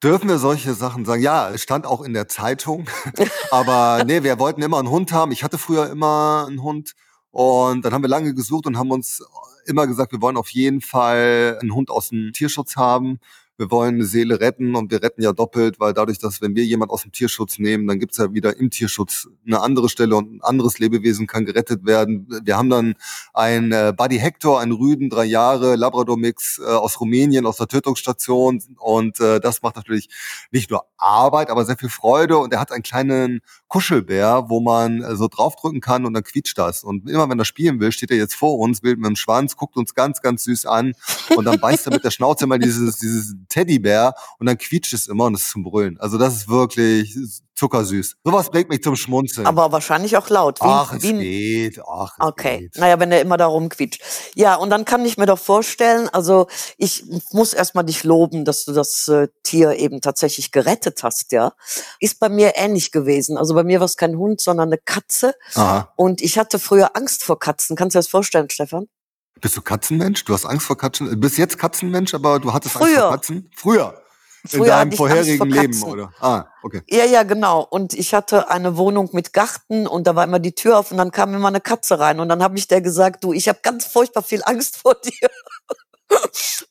Dürfen 0.00 0.28
wir 0.28 0.38
solche 0.38 0.74
Sachen 0.74 1.04
sagen? 1.04 1.20
Ja, 1.22 1.50
es 1.50 1.62
stand 1.62 1.84
auch 1.84 2.02
in 2.02 2.12
der 2.12 2.28
Zeitung. 2.28 2.86
Aber 3.50 4.04
nee, 4.04 4.22
wir 4.22 4.38
wollten 4.38 4.62
immer 4.62 4.78
einen 4.78 4.90
Hund 4.90 5.10
haben. 5.10 5.32
Ich 5.32 5.42
hatte 5.42 5.58
früher 5.58 5.90
immer 5.90 6.44
einen 6.46 6.62
Hund. 6.62 6.92
Und 7.32 7.84
dann 7.84 7.92
haben 7.92 8.02
wir 8.02 8.08
lange 8.08 8.32
gesucht 8.32 8.66
und 8.66 8.78
haben 8.78 8.92
uns 8.92 9.24
immer 9.66 9.88
gesagt, 9.88 10.12
wir 10.12 10.22
wollen 10.22 10.36
auf 10.36 10.50
jeden 10.50 10.82
Fall 10.82 11.58
einen 11.60 11.74
Hund 11.74 11.90
aus 11.90 12.10
dem 12.10 12.32
Tierschutz 12.32 12.76
haben 12.76 13.18
wir 13.56 13.70
wollen 13.70 13.96
eine 13.96 14.04
Seele 14.04 14.40
retten 14.40 14.74
und 14.74 14.90
wir 14.90 15.02
retten 15.02 15.22
ja 15.22 15.32
doppelt, 15.32 15.78
weil 15.78 15.92
dadurch, 15.92 16.18
dass 16.18 16.42
wenn 16.42 16.56
wir 16.56 16.64
jemand 16.64 16.90
aus 16.90 17.02
dem 17.02 17.12
Tierschutz 17.12 17.58
nehmen, 17.58 17.86
dann 17.86 18.00
gibt's 18.00 18.16
ja 18.16 18.32
wieder 18.32 18.56
im 18.56 18.70
Tierschutz 18.70 19.28
eine 19.46 19.60
andere 19.60 19.88
Stelle 19.88 20.16
und 20.16 20.34
ein 20.34 20.40
anderes 20.42 20.78
Lebewesen 20.80 21.26
kann 21.26 21.44
gerettet 21.44 21.86
werden. 21.86 22.26
Wir 22.44 22.56
haben 22.56 22.70
dann 22.70 22.94
ein 23.32 23.70
äh, 23.70 23.92
Buddy 23.96 24.18
Hector, 24.18 24.60
ein 24.60 24.72
Rüden, 24.72 25.08
drei 25.08 25.24
Jahre, 25.24 25.76
Labrador-Mix 25.76 26.58
äh, 26.58 26.64
aus 26.64 27.00
Rumänien, 27.00 27.46
aus 27.46 27.58
der 27.58 27.68
Tötungsstation 27.68 28.60
und 28.78 29.20
äh, 29.20 29.38
das 29.38 29.62
macht 29.62 29.76
natürlich 29.76 30.08
nicht 30.50 30.70
nur 30.70 30.84
Arbeit, 30.96 31.50
aber 31.50 31.64
sehr 31.64 31.76
viel 31.76 31.88
Freude 31.90 32.38
und 32.38 32.52
er 32.52 32.60
hat 32.60 32.72
einen 32.72 32.82
kleinen 32.82 33.40
Kuschelbär, 33.68 34.46
wo 34.48 34.60
man 34.60 35.02
äh, 35.02 35.16
so 35.16 35.28
draufdrücken 35.28 35.80
kann 35.80 36.06
und 36.06 36.14
dann 36.14 36.24
quietscht 36.24 36.58
das. 36.58 36.82
Und 36.82 37.08
immer 37.08 37.28
wenn 37.28 37.38
er 37.38 37.44
spielen 37.44 37.78
will, 37.78 37.92
steht 37.92 38.10
er 38.10 38.16
jetzt 38.16 38.34
vor 38.34 38.58
uns, 38.58 38.80
bildet 38.80 39.00
mit 39.00 39.08
dem 39.08 39.16
Schwanz, 39.16 39.56
guckt 39.56 39.76
uns 39.76 39.94
ganz, 39.94 40.22
ganz 40.22 40.44
süß 40.44 40.66
an 40.66 40.94
und 41.36 41.44
dann 41.44 41.60
beißt 41.60 41.86
er 41.86 41.92
mit 41.92 42.04
der 42.04 42.10
Schnauze 42.10 42.44
immer 42.44 42.58
dieses, 42.58 42.96
dieses 42.96 43.34
Teddybär 43.48 44.14
und 44.38 44.46
dann 44.46 44.58
quietscht 44.58 44.92
es 44.92 45.06
immer 45.06 45.24
und 45.24 45.34
es 45.34 45.44
ist 45.44 45.50
zum 45.50 45.62
Brüllen. 45.62 45.98
Also 46.00 46.18
das 46.18 46.34
ist 46.34 46.48
wirklich 46.48 47.16
zuckersüß. 47.54 48.16
Sowas 48.24 48.50
bringt 48.50 48.68
mich 48.68 48.82
zum 48.82 48.96
Schmunzeln. 48.96 49.46
Aber 49.46 49.70
wahrscheinlich 49.72 50.16
auch 50.16 50.28
laut. 50.28 50.60
Wie, 50.60 50.66
Ach, 50.66 50.92
es 50.92 51.02
wie 51.02 51.12
geht. 51.12 51.80
Ach, 51.86 52.16
es 52.18 52.26
okay. 52.26 52.58
Geht. 52.58 52.78
Naja, 52.78 52.98
wenn 52.98 53.12
er 53.12 53.20
immer 53.20 53.36
darum 53.36 53.68
quietscht. 53.68 54.02
Ja, 54.34 54.56
und 54.56 54.70
dann 54.70 54.84
kann 54.84 55.04
ich 55.04 55.16
mir 55.16 55.26
doch 55.26 55.38
vorstellen, 55.38 56.08
also 56.08 56.48
ich 56.78 57.04
muss 57.32 57.52
erstmal 57.52 57.84
dich 57.84 58.04
loben, 58.04 58.44
dass 58.44 58.64
du 58.64 58.72
das 58.72 59.08
äh, 59.08 59.28
Tier 59.42 59.76
eben 59.76 60.00
tatsächlich 60.00 60.50
gerettet 60.50 61.02
hast, 61.02 61.32
ja. 61.32 61.52
Ist 62.00 62.18
bei 62.18 62.28
mir 62.28 62.52
ähnlich 62.56 62.90
gewesen. 62.90 63.38
Also 63.38 63.54
bei 63.54 63.62
mir 63.62 63.80
war 63.80 63.86
es 63.86 63.96
kein 63.96 64.16
Hund, 64.16 64.40
sondern 64.40 64.68
eine 64.68 64.78
Katze. 64.78 65.34
Aha. 65.54 65.92
Und 65.96 66.22
ich 66.22 66.38
hatte 66.38 66.58
früher 66.58 66.96
Angst 66.96 67.22
vor 67.22 67.38
Katzen. 67.38 67.76
Kannst 67.76 67.94
du 67.94 67.98
dir 67.98 68.00
das 68.00 68.08
vorstellen, 68.08 68.50
Stefan? 68.50 68.86
Bist 69.40 69.56
du 69.56 69.62
Katzenmensch? 69.62 70.24
Du 70.24 70.32
hast 70.32 70.46
Angst 70.46 70.66
vor 70.66 70.76
Katzen? 70.76 71.10
Du 71.10 71.16
bist 71.16 71.38
jetzt 71.38 71.58
Katzenmensch, 71.58 72.14
aber 72.14 72.38
du 72.38 72.52
hattest 72.52 72.74
Früher. 72.74 72.86
Angst 72.86 73.00
vor 73.00 73.10
Katzen? 73.10 73.50
Früher. 73.54 74.04
Früher 74.46 74.60
in 74.60 74.68
deinem 74.68 74.92
vorherigen 74.92 75.48
Leben, 75.48 75.82
oder? 75.84 76.12
Ah, 76.20 76.44
okay. 76.62 76.82
Ja, 76.90 77.04
ja, 77.06 77.22
genau. 77.22 77.62
Und 77.62 77.94
ich 77.94 78.12
hatte 78.12 78.50
eine 78.50 78.76
Wohnung 78.76 79.08
mit 79.12 79.32
Garten 79.32 79.86
und 79.86 80.06
da 80.06 80.14
war 80.16 80.24
immer 80.24 80.38
die 80.38 80.54
Tür 80.54 80.78
auf 80.78 80.90
und 80.90 80.98
dann 80.98 81.10
kam 81.12 81.34
immer 81.34 81.48
eine 81.48 81.62
Katze 81.62 81.98
rein 81.98 82.20
und 82.20 82.28
dann 82.28 82.42
habe 82.42 82.58
ich 82.58 82.68
der 82.68 82.82
gesagt, 82.82 83.24
du, 83.24 83.32
ich 83.32 83.48
habe 83.48 83.60
ganz 83.62 83.86
furchtbar 83.86 84.22
viel 84.22 84.42
Angst 84.44 84.76
vor 84.82 84.96
dir. 84.96 85.28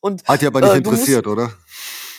und, 0.02 0.24
Hat 0.28 0.42
dich 0.42 0.48
aber 0.48 0.62
nicht 0.62 0.74
äh, 0.74 0.78
interessiert, 0.78 1.26
musst, 1.26 1.38
oder? 1.38 1.52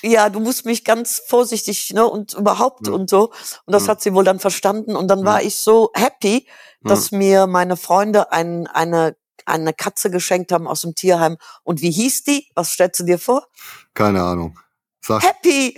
Ja, 0.02 0.28
du 0.28 0.40
musst 0.40 0.66
mich 0.66 0.84
ganz 0.84 1.22
vorsichtig, 1.24 1.92
ne, 1.94 2.04
und 2.04 2.34
überhaupt 2.34 2.88
ja. 2.88 2.92
und 2.92 3.08
so. 3.08 3.32
Und 3.64 3.72
das 3.72 3.84
ja. 3.84 3.92
hat 3.92 4.02
sie 4.02 4.12
wohl 4.12 4.24
dann 4.24 4.40
verstanden 4.40 4.96
und 4.96 5.06
dann 5.08 5.20
ja. 5.20 5.24
war 5.24 5.42
ich 5.42 5.56
so 5.56 5.90
happy, 5.94 6.48
dass 6.82 7.12
mir 7.12 7.46
meine 7.46 7.76
Freunde 7.76 8.30
ein, 8.30 8.66
eine 8.66 9.16
eine 9.46 9.72
Katze 9.72 10.10
geschenkt 10.10 10.52
haben 10.52 10.66
aus 10.66 10.82
dem 10.82 10.94
Tierheim. 10.94 11.36
Und 11.62 11.82
wie 11.82 11.90
hieß 11.90 12.24
die? 12.24 12.48
Was 12.54 12.72
stellst 12.72 13.00
du 13.00 13.04
dir 13.04 13.18
vor? 13.18 13.46
Keine 13.94 14.22
Ahnung. 14.22 14.58
Sag. 15.00 15.22
Happy! 15.22 15.76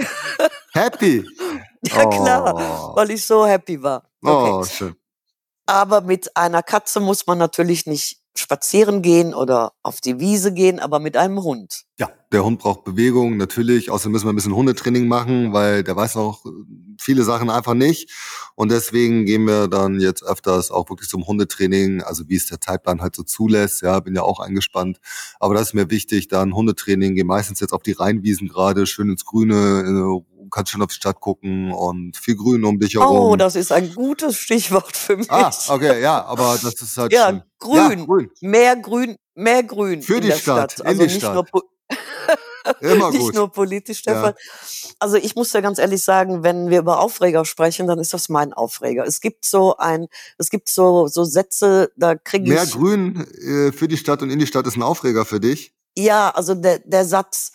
Happy! 0.72 1.26
ja, 1.82 2.06
klar, 2.06 2.54
oh. 2.54 2.96
weil 2.96 3.10
ich 3.10 3.26
so 3.26 3.46
happy 3.46 3.82
war. 3.82 4.08
Okay. 4.22 4.50
Oh, 4.52 4.64
schön. 4.64 4.96
Aber 5.66 6.00
mit 6.00 6.36
einer 6.36 6.62
Katze 6.62 7.00
muss 7.00 7.26
man 7.26 7.38
natürlich 7.38 7.86
nicht 7.86 8.20
spazieren 8.36 9.02
gehen 9.02 9.34
oder 9.34 9.72
auf 9.82 10.00
die 10.00 10.20
Wiese 10.20 10.52
gehen, 10.52 10.78
aber 10.78 11.00
mit 11.00 11.16
einem 11.16 11.42
Hund. 11.42 11.84
Ja, 11.98 12.08
der 12.32 12.44
Hund 12.44 12.58
braucht 12.58 12.84
Bewegung, 12.84 13.36
natürlich. 13.36 13.90
Außerdem 13.90 14.12
müssen 14.12 14.26
wir 14.26 14.32
ein 14.32 14.36
bisschen 14.36 14.54
Hundetraining 14.54 15.06
machen, 15.06 15.52
weil 15.52 15.84
der 15.84 15.96
weiß 15.96 16.16
noch 16.16 16.44
viele 17.00 17.22
Sachen 17.22 17.50
einfach 17.50 17.74
nicht. 17.74 18.10
Und 18.54 18.70
deswegen 18.70 19.26
gehen 19.26 19.44
wir 19.46 19.68
dann 19.68 20.00
jetzt 20.00 20.24
öfters 20.24 20.70
auch 20.70 20.90
wirklich 20.90 21.08
zum 21.08 21.26
Hundetraining, 21.26 22.02
also 22.02 22.28
wie 22.28 22.36
es 22.36 22.46
der 22.46 22.60
Zeitplan 22.60 23.00
halt 23.00 23.14
so 23.14 23.22
zulässt. 23.22 23.82
Ja, 23.82 24.00
bin 24.00 24.14
ja 24.14 24.22
auch 24.22 24.40
eingespannt. 24.40 24.98
Aber 25.38 25.54
das 25.54 25.68
ist 25.68 25.74
mir 25.74 25.90
wichtig, 25.90 26.28
dann 26.28 26.54
Hundetraining, 26.54 27.14
gehe 27.14 27.24
meistens 27.24 27.60
jetzt 27.60 27.72
auf 27.72 27.82
die 27.82 27.92
Rheinwiesen 27.92 28.48
gerade, 28.48 28.86
schön 28.86 29.10
ins 29.10 29.24
Grüne, 29.24 30.22
kannst 30.50 30.72
schon 30.72 30.82
auf 30.82 30.88
die 30.88 30.94
Stadt 30.94 31.20
gucken 31.20 31.72
und 31.72 32.16
viel 32.16 32.36
Grün 32.36 32.64
um 32.64 32.78
dich 32.78 32.94
herum. 32.94 33.16
Oh, 33.16 33.36
das 33.36 33.56
ist 33.56 33.72
ein 33.72 33.94
gutes 33.94 34.36
Stichwort 34.36 34.96
für 34.96 35.16
mich. 35.16 35.30
Ah, 35.30 35.52
okay, 35.68 36.00
ja, 36.00 36.24
aber 36.24 36.58
das 36.62 36.74
ist 36.80 36.96
halt. 36.96 37.12
ja, 37.12 37.42
grün. 37.58 37.76
ja 37.76 38.04
grün. 38.04 38.30
Mehr 38.40 38.76
Grün, 38.76 39.16
mehr 39.34 39.62
Grün. 39.62 40.02
Für 40.02 40.20
die 40.20 40.32
Stadt, 40.32 40.72
Stadt, 40.72 40.86
Also 40.86 41.02
in 41.02 41.08
die 41.08 41.14
Stadt. 41.14 41.46
Immer 42.80 43.10
Nicht 43.12 43.20
gut. 43.20 43.34
nur 43.34 43.50
politisch 43.52 44.02
der 44.02 44.14
Ja. 44.14 44.34
Also 44.98 45.16
ich 45.16 45.34
muss 45.36 45.52
ja 45.52 45.60
ganz 45.60 45.78
ehrlich 45.78 46.02
sagen, 46.02 46.42
wenn 46.42 46.70
wir 46.70 46.78
über 46.80 47.00
Aufreger 47.00 47.44
sprechen, 47.44 47.86
dann 47.86 47.98
ist 47.98 48.14
das 48.14 48.28
mein 48.28 48.52
Aufreger. 48.52 49.04
Es 49.06 49.20
gibt 49.20 49.44
so 49.44 49.76
ein, 49.76 50.06
es 50.38 50.50
gibt 50.50 50.68
so, 50.68 51.06
so 51.08 51.24
Sätze, 51.24 51.90
da 51.96 52.14
kriege 52.14 52.48
Mehr 52.48 52.64
ich. 52.64 52.72
Grün 52.72 53.26
äh, 53.42 53.72
für 53.72 53.88
die 53.88 53.96
Stadt 53.96 54.22
und 54.22 54.30
in 54.30 54.38
die 54.38 54.46
Stadt 54.46 54.66
ist 54.66 54.76
ein 54.76 54.82
Aufreger 54.82 55.24
für 55.24 55.40
dich. 55.40 55.72
Ja, 55.96 56.30
also 56.30 56.54
der, 56.54 56.80
der 56.80 57.04
Satz, 57.04 57.52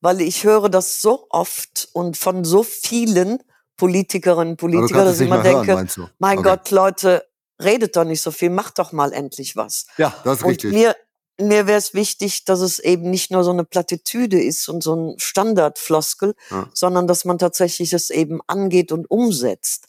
weil 0.00 0.20
ich 0.20 0.44
höre 0.44 0.68
das 0.68 1.00
so 1.00 1.26
oft 1.30 1.88
und 1.92 2.16
von 2.16 2.44
so 2.44 2.62
vielen 2.62 3.38
Politikerinnen 3.76 4.54
und 4.54 4.62
Aber 4.62 4.70
du 4.70 4.78
Politiker, 4.78 4.98
kannst 5.00 5.12
dass 5.12 5.20
ich 5.20 5.26
immer 5.26 5.42
mehr 5.42 5.52
hören, 5.52 5.66
denke, 5.66 5.94
du? 5.94 6.08
mein 6.18 6.38
Okay. 6.38 6.48
Gott, 6.48 6.70
Leute, 6.70 7.24
redet 7.62 7.96
doch 7.96 8.04
nicht 8.04 8.22
so 8.22 8.30
viel, 8.30 8.50
macht 8.50 8.78
doch 8.78 8.92
mal 8.92 9.12
endlich 9.12 9.56
was. 9.56 9.86
Ja, 9.96 10.14
das 10.24 10.38
ist 10.38 10.44
Und 10.44 10.50
richtig. 10.50 10.72
mir, 10.72 10.94
mir 11.40 11.66
wäre 11.66 11.78
es 11.78 11.94
wichtig, 11.94 12.44
dass 12.44 12.60
es 12.60 12.78
eben 12.78 13.10
nicht 13.10 13.30
nur 13.30 13.44
so 13.44 13.50
eine 13.50 13.64
Plattitüde 13.64 14.40
ist 14.42 14.68
und 14.68 14.82
so 14.82 14.94
ein 14.94 15.14
Standardfloskel, 15.18 16.34
Ja. 16.50 16.68
sondern 16.72 17.06
dass 17.06 17.24
man 17.24 17.38
tatsächlich 17.38 17.92
es 17.92 18.10
eben 18.10 18.40
angeht 18.46 18.92
und 18.92 19.10
umsetzt. 19.10 19.86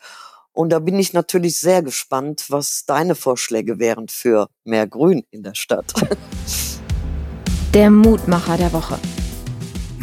Und 0.53 0.69
da 0.69 0.79
bin 0.79 0.97
ich 0.97 1.11
natürlich 1.13 1.59
sehr 1.59 1.83
gespannt, 1.83 2.45
was 2.49 2.85
deine 2.85 3.13
Vorschläge 3.15 3.77
wären 3.77 4.07
für 4.07 4.47
mehr 4.63 4.87
Grün 4.87 5.25
in 5.29 5.43
der 5.43 5.53
Stadt. 5.53 5.93
Der 7.73 7.89
Mutmacher 7.91 8.55
der 8.57 8.71
Woche. 8.71 8.97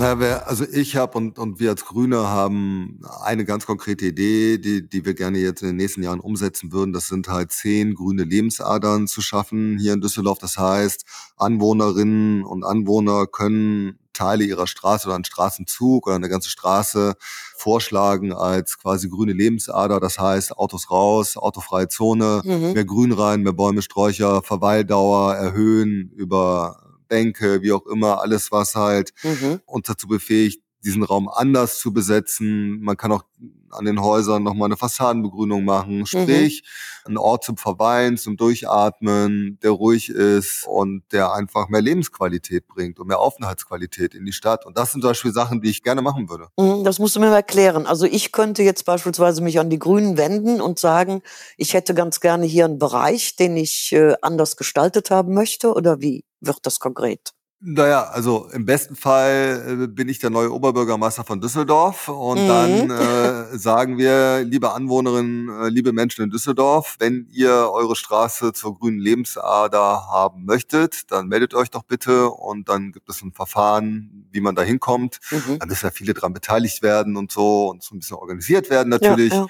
Na, 0.02 0.18
wer, 0.18 0.48
also 0.48 0.64
ich 0.64 0.96
habe 0.96 1.16
und, 1.16 1.38
und 1.38 1.60
wir 1.60 1.70
als 1.70 1.84
Grüne 1.84 2.26
haben 2.26 2.98
eine 3.22 3.44
ganz 3.44 3.66
konkrete 3.66 4.06
Idee, 4.06 4.58
die, 4.58 4.88
die 4.88 5.04
wir 5.04 5.14
gerne 5.14 5.38
jetzt 5.38 5.62
in 5.62 5.68
den 5.68 5.76
nächsten 5.76 6.02
Jahren 6.02 6.18
umsetzen 6.18 6.72
würden. 6.72 6.92
Das 6.92 7.06
sind 7.06 7.28
halt 7.28 7.52
zehn 7.52 7.94
grüne 7.94 8.24
Lebensadern 8.24 9.06
zu 9.06 9.20
schaffen 9.20 9.78
hier 9.78 9.92
in 9.92 10.00
Düsseldorf. 10.00 10.40
Das 10.40 10.58
heißt, 10.58 11.04
Anwohnerinnen 11.36 12.42
und 12.42 12.64
Anwohner 12.64 13.28
können 13.28 13.96
Teile 14.12 14.42
ihrer 14.42 14.66
Straße 14.66 15.06
oder 15.06 15.14
einen 15.14 15.24
Straßenzug 15.24 16.08
oder 16.08 16.16
eine 16.16 16.28
ganze 16.28 16.50
Straße 16.50 17.14
vorschlagen 17.56 18.32
als 18.32 18.78
quasi 18.80 19.08
grüne 19.08 19.34
Lebensader. 19.34 20.00
Das 20.00 20.18
heißt, 20.18 20.58
Autos 20.58 20.90
raus, 20.90 21.36
autofreie 21.36 21.86
Zone, 21.86 22.42
Mhm. 22.44 22.72
mehr 22.72 22.84
Grün 22.84 23.12
rein, 23.12 23.42
mehr 23.42 23.52
Bäume, 23.52 23.82
Sträucher, 23.82 24.42
Verweildauer 24.42 25.36
erhöhen 25.36 26.10
über 26.16 26.81
Bänke, 27.12 27.60
wie 27.62 27.72
auch 27.72 27.84
immer, 27.86 28.22
alles 28.22 28.50
was 28.50 28.74
halt 28.74 29.12
Mhm. 29.22 29.60
uns 29.66 29.86
dazu 29.86 30.08
befähigt, 30.08 30.62
diesen 30.82 31.02
Raum 31.02 31.28
anders 31.28 31.78
zu 31.78 31.92
besetzen. 31.92 32.80
Man 32.80 32.96
kann 32.96 33.12
auch 33.12 33.24
an 33.72 33.84
den 33.84 34.00
Häusern 34.00 34.42
nochmal 34.42 34.66
eine 34.66 34.76
Fassadenbegrünung 34.76 35.64
machen. 35.64 36.06
Sprich, 36.06 36.62
ein 37.04 37.16
Ort 37.16 37.44
zum 37.44 37.56
Verweilen, 37.56 38.16
zum 38.16 38.36
Durchatmen, 38.36 39.58
der 39.62 39.70
ruhig 39.70 40.08
ist 40.08 40.66
und 40.66 41.02
der 41.12 41.32
einfach 41.32 41.68
mehr 41.68 41.80
Lebensqualität 41.82 42.68
bringt 42.68 43.00
und 43.00 43.08
mehr 43.08 43.18
Aufenthaltsqualität 43.18 44.14
in 44.14 44.24
die 44.24 44.32
Stadt. 44.32 44.66
Und 44.66 44.78
das 44.78 44.92
sind 44.92 45.00
zum 45.00 45.10
Beispiel 45.10 45.32
Sachen, 45.32 45.60
die 45.60 45.70
ich 45.70 45.82
gerne 45.82 46.02
machen 46.02 46.28
würde. 46.28 46.48
Mhm, 46.58 46.84
Das 46.84 46.98
musst 46.98 47.16
du 47.16 47.20
mir 47.20 47.30
mal 47.30 47.36
erklären. 47.36 47.86
Also 47.86 48.06
ich 48.06 48.32
könnte 48.32 48.62
jetzt 48.62 48.84
beispielsweise 48.84 49.42
mich 49.42 49.58
an 49.58 49.70
die 49.70 49.78
Grünen 49.78 50.16
wenden 50.16 50.60
und 50.60 50.78
sagen, 50.78 51.22
ich 51.56 51.74
hätte 51.74 51.94
ganz 51.94 52.20
gerne 52.20 52.46
hier 52.46 52.64
einen 52.64 52.78
Bereich, 52.78 53.36
den 53.36 53.56
ich 53.56 53.92
äh, 53.92 54.14
anders 54.22 54.56
gestaltet 54.56 55.10
haben 55.10 55.34
möchte. 55.34 55.72
Oder 55.72 56.00
wie 56.00 56.24
wird 56.40 56.58
das 56.62 56.80
konkret? 56.80 57.32
Naja, 57.64 58.02
also 58.10 58.48
im 58.52 58.66
besten 58.66 58.96
Fall 58.96 59.82
äh, 59.84 59.86
bin 59.86 60.08
ich 60.08 60.18
der 60.18 60.30
neue 60.30 60.52
Oberbürgermeister 60.52 61.22
von 61.22 61.40
Düsseldorf 61.40 62.08
und 62.08 62.42
Mhm. 62.42 62.48
dann 62.48 62.90
äh, 63.54 63.56
sagen 63.56 63.98
wir, 63.98 64.42
liebe 64.42 64.72
Anwohnerinnen, 64.72 65.48
äh, 65.48 65.68
liebe 65.68 65.92
Menschen 65.92 66.24
in 66.24 66.30
Düsseldorf, 66.30 66.96
wenn 66.98 67.28
ihr 67.30 67.52
eure 67.70 67.94
Straße 67.94 68.52
zur 68.52 68.76
grünen 68.76 68.98
Lebensader 68.98 70.08
haben 70.10 70.44
möchtet, 70.44 71.12
dann 71.12 71.28
meldet 71.28 71.54
euch 71.54 71.70
doch 71.70 71.84
bitte 71.84 72.30
und 72.30 72.68
dann 72.68 72.90
gibt 72.90 73.08
es 73.08 73.22
ein 73.22 73.32
Verfahren, 73.32 74.26
wie 74.32 74.40
man 74.40 74.56
da 74.56 74.62
hinkommt. 74.62 75.20
Mhm. 75.30 75.60
Da 75.60 75.66
müssen 75.66 75.86
ja 75.86 75.92
viele 75.92 76.14
dran 76.14 76.32
beteiligt 76.32 76.82
werden 76.82 77.16
und 77.16 77.30
so 77.30 77.68
und 77.70 77.84
so 77.84 77.94
ein 77.94 78.00
bisschen 78.00 78.16
organisiert 78.16 78.70
werden 78.70 78.88
natürlich. 78.88 79.32
Ja, 79.32 79.38
ja. 79.42 79.46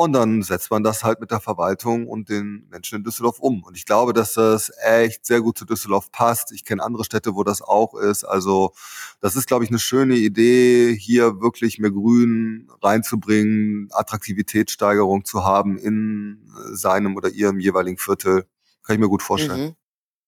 Und 0.00 0.14
dann 0.14 0.42
setzt 0.42 0.70
man 0.70 0.82
das 0.82 1.04
halt 1.04 1.20
mit 1.20 1.30
der 1.30 1.40
Verwaltung 1.40 2.08
und 2.08 2.30
den 2.30 2.66
Menschen 2.70 2.96
in 2.96 3.04
Düsseldorf 3.04 3.38
um. 3.38 3.62
Und 3.62 3.76
ich 3.76 3.84
glaube, 3.84 4.14
dass 4.14 4.32
das 4.32 4.72
echt 4.82 5.26
sehr 5.26 5.42
gut 5.42 5.58
zu 5.58 5.66
Düsseldorf 5.66 6.10
passt. 6.10 6.52
Ich 6.52 6.64
kenne 6.64 6.82
andere 6.82 7.04
Städte, 7.04 7.34
wo 7.34 7.44
das 7.44 7.60
auch 7.60 7.92
ist. 7.92 8.24
Also 8.24 8.72
das 9.20 9.36
ist, 9.36 9.46
glaube 9.46 9.64
ich, 9.64 9.68
eine 9.68 9.78
schöne 9.78 10.16
Idee, 10.16 10.96
hier 10.98 11.42
wirklich 11.42 11.78
mehr 11.78 11.90
Grün 11.90 12.70
reinzubringen, 12.80 13.90
Attraktivitätssteigerung 13.92 15.26
zu 15.26 15.44
haben 15.44 15.76
in 15.76 16.50
seinem 16.72 17.14
oder 17.14 17.28
ihrem 17.28 17.60
jeweiligen 17.60 17.98
Viertel. 17.98 18.46
Kann 18.82 18.94
ich 18.94 19.00
mir 19.00 19.08
gut 19.10 19.22
vorstellen. 19.22 19.66
Mhm. 19.66 19.76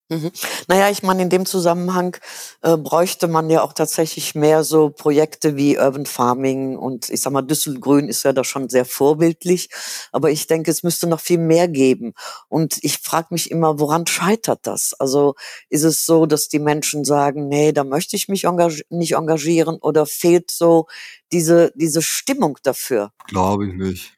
Mhm. 0.09 0.31
Naja, 0.69 0.91
ich 0.91 1.03
meine, 1.03 1.23
in 1.23 1.31
dem 1.31 1.47
Zusammenhang 1.47 2.17
äh, 2.61 2.77
bräuchte 2.77 3.29
man 3.29 3.49
ja 3.49 3.63
auch 3.63 3.73
tatsächlich 3.73 4.35
mehr 4.35 4.63
so 4.63 4.91
Projekte 4.91 5.57
wie 5.57 5.79
Urban 5.79 6.07
Farming 6.07 6.77
und 6.77 7.09
ich 7.09 7.23
sag 7.23 7.33
mal, 7.33 7.43
Düsselgrün 7.43 8.09
ist 8.09 8.23
ja 8.25 8.33
da 8.33 8.45
schon 8.45 8.69
sehr 8.69 8.85
vorbildlich, 8.85 9.71
aber 10.11 10.31
ich 10.31 10.47
denke, 10.47 10.71
es 10.71 10.83
müsste 10.83 11.07
noch 11.07 11.21
viel 11.21 11.39
mehr 11.39 11.67
geben. 11.69 12.13
Und 12.49 12.79
ich 12.83 12.99
frage 12.99 13.29
mich 13.31 13.51
immer, 13.51 13.81
woran 13.81 14.07
scheitert 14.07 14.67
das? 14.67 14.93
Also 14.99 15.35
ist 15.71 15.85
es 15.85 16.05
so, 16.05 16.27
dass 16.27 16.49
die 16.49 16.59
Menschen 16.59 17.05
sagen, 17.05 17.49
nee, 17.49 17.73
da 17.73 17.85
möchte 17.85 18.17
ich 18.17 18.29
mich 18.29 18.45
engag 18.45 18.83
nicht 18.91 19.15
engagieren 19.15 19.77
oder 19.77 20.05
fehlt 20.05 20.51
so 20.51 20.87
diese, 21.33 21.73
diese 21.75 22.03
Stimmung 22.03 22.59
dafür? 22.63 23.13
Glaube 23.29 23.67
ich 23.67 23.75
nicht. 23.75 24.13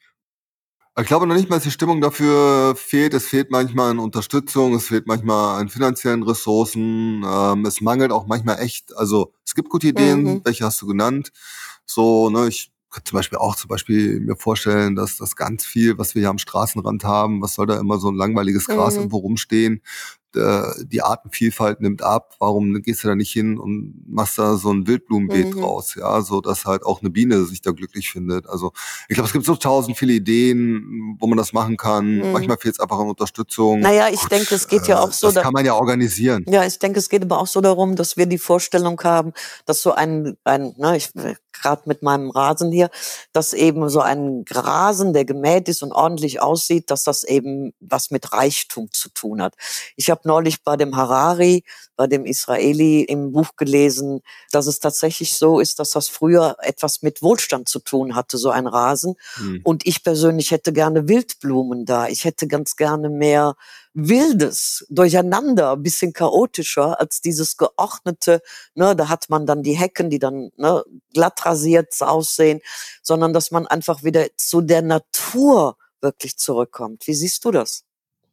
Ich 0.97 1.07
glaube 1.07 1.27
noch 1.27 1.35
nicht 1.35 1.49
mal, 1.49 1.57
dass 1.57 1.65
die 1.65 1.71
Stimmung 1.71 1.99
dafür 1.99 2.73
fehlt. 2.77 3.13
Es 3.13 3.27
fehlt 3.27 3.51
manchmal 3.51 3.91
an 3.91 3.99
Unterstützung, 3.99 4.73
es 4.75 4.87
fehlt 4.87 5.07
manchmal 5.07 5.59
an 5.59 5.67
finanziellen 5.67 6.23
Ressourcen. 6.23 7.21
Ähm, 7.27 7.65
es 7.65 7.81
mangelt 7.81 8.11
auch 8.13 8.27
manchmal 8.27 8.59
echt. 8.59 8.95
Also 8.95 9.33
es 9.45 9.55
gibt 9.55 9.69
gute 9.69 9.87
Ideen, 9.87 10.23
Mhm. 10.23 10.41
welche 10.45 10.63
hast 10.63 10.81
du 10.81 10.87
genannt? 10.87 11.33
So, 11.85 12.29
ne, 12.29 12.47
ich 12.47 12.71
könnte 12.89 13.09
zum 13.09 13.17
Beispiel 13.17 13.37
auch 13.39 13.57
zum 13.57 13.67
Beispiel 13.67 14.21
mir 14.21 14.37
vorstellen, 14.37 14.95
dass 14.95 15.17
das 15.17 15.35
ganz 15.35 15.65
viel, 15.65 15.97
was 15.97 16.15
wir 16.15 16.21
hier 16.21 16.29
am 16.29 16.37
Straßenrand 16.37 17.03
haben, 17.03 17.41
was 17.41 17.55
soll 17.55 17.65
da 17.67 17.77
immer 17.77 17.97
so 17.99 18.09
ein 18.09 18.15
langweiliges 18.15 18.65
Gras 18.67 18.93
Mhm. 18.95 18.99
irgendwo 19.01 19.17
rumstehen? 19.17 19.81
Äh, 20.35 20.85
Die 20.85 21.01
Artenvielfalt 21.01 21.81
nimmt 21.81 22.01
ab. 22.01 22.35
Warum 22.39 22.81
gehst 22.81 23.03
du 23.03 23.07
da 23.07 23.15
nicht 23.15 23.31
hin 23.31 23.57
und 23.57 23.93
machst 24.07 24.37
da 24.37 24.55
so 24.57 24.71
ein 24.71 24.87
Wildblumenbeet 24.87 25.55
Mhm. 25.55 25.59
draus? 25.61 25.95
Ja, 25.95 26.21
so 26.21 26.41
dass 26.41 26.65
halt 26.65 26.83
auch 26.85 27.01
eine 27.01 27.09
Biene 27.09 27.45
sich 27.45 27.61
da 27.61 27.71
glücklich 27.71 28.09
findet. 28.09 28.47
Also 28.47 28.71
ich 29.09 29.15
glaube, 29.15 29.27
es 29.27 29.33
gibt 29.33 29.45
so 29.45 29.55
tausend 29.55 29.97
viele 29.97 30.13
Ideen, 30.13 31.17
wo 31.19 31.27
man 31.27 31.37
das 31.37 31.53
machen 31.53 31.77
kann. 31.77 32.17
Mhm. 32.17 32.31
Manchmal 32.31 32.57
fehlt 32.57 32.75
es 32.75 32.79
einfach 32.79 32.99
an 32.99 33.07
Unterstückung. 33.07 33.79
Naja, 33.79 34.09
ich 34.11 34.23
denke, 34.25 34.55
es 34.55 34.67
geht 34.67 34.87
ja 34.87 34.97
Äh, 34.97 34.99
auch 35.03 35.11
so, 35.11 35.27
Das 35.27 35.35
da- 35.35 35.41
kann 35.41 35.53
man 35.53 35.65
ja 35.65 35.73
organisieren. 35.75 36.45
Ja, 36.47 36.65
ich 36.65 36.79
denke, 36.79 36.99
es 36.99 37.09
geht 37.09 37.23
aber 37.23 37.39
auch 37.39 37.47
so 37.47 37.61
darum, 37.61 37.95
dass 37.95 38.17
wir 38.17 38.25
die 38.25 38.37
Vorstellung 38.37 38.99
haben, 39.03 39.33
dass 39.65 39.81
so 39.81 39.93
ein, 39.93 40.37
ein 40.43 40.73
ne, 40.77 40.97
ich 40.97 41.09
gerade 41.61 41.83
mit 41.85 42.03
meinem 42.03 42.29
Rasen 42.31 42.69
hier, 42.71 42.89
dass 43.31 43.53
eben 43.53 43.87
so 43.89 44.01
ein 44.01 44.43
Rasen, 44.51 45.13
der 45.13 45.23
gemäht 45.23 45.69
ist 45.69 45.83
und 45.83 45.93
ordentlich 45.93 46.41
aussieht, 46.41 46.91
dass 46.91 47.03
das 47.05 47.23
eben 47.23 47.73
was 47.79 48.11
mit 48.11 48.33
Reichtum 48.33 48.89
zu 48.91 49.07
tun 49.09 49.41
hat. 49.41 49.55
Ich 49.95 50.09
habe 50.09 50.24
neulich 50.25 50.63
bei 50.63 50.75
dem 50.75 50.95
Harari, 50.95 51.63
bei 51.95 52.07
dem 52.07 52.25
Israeli 52.25 53.03
im 53.03 53.31
Buch 53.31 53.55
gelesen, 53.55 54.21
dass 54.51 54.67
es 54.67 54.79
tatsächlich 54.79 55.37
so 55.37 55.59
ist, 55.59 55.79
dass 55.79 55.91
das 55.91 56.07
früher 56.07 56.57
etwas 56.61 57.01
mit 57.01 57.21
Wohlstand 57.21 57.69
zu 57.69 57.79
tun 57.79 58.15
hatte, 58.15 58.37
so 58.37 58.49
ein 58.49 58.67
Rasen. 58.67 59.15
Hm. 59.35 59.61
Und 59.63 59.85
ich 59.85 60.03
persönlich 60.03 60.51
hätte 60.51 60.73
gerne 60.73 61.07
Wildblumen 61.07 61.85
da. 61.85 62.07
Ich 62.07 62.25
hätte 62.25 62.47
ganz 62.47 62.75
gerne 62.75 63.09
mehr 63.09 63.55
Wildes, 63.95 64.85
Durcheinander, 64.89 65.71
ein 65.71 65.81
bisschen 65.81 66.11
chaotischer 66.11 66.99
als 66.99 67.21
dieses 67.21 67.55
geordnete, 67.55 68.41
ne, 68.75 68.93
da 68.93 69.07
hat 69.07 69.29
man 69.29 69.45
dann 69.45 69.63
die 69.63 69.77
Hecken, 69.77 70.09
die 70.09 70.19
dann 70.19 70.51
ne, 70.57 70.83
glatt 71.13 71.45
rasiert 71.45 71.95
aussehen, 72.01 72.59
sondern 73.01 73.31
dass 73.31 73.51
man 73.51 73.65
einfach 73.67 74.03
wieder 74.03 74.27
zu 74.35 74.59
der 74.59 74.81
Natur 74.81 75.77
wirklich 76.01 76.37
zurückkommt. 76.37 77.07
Wie 77.07 77.13
siehst 77.13 77.45
du 77.45 77.51
das? 77.51 77.85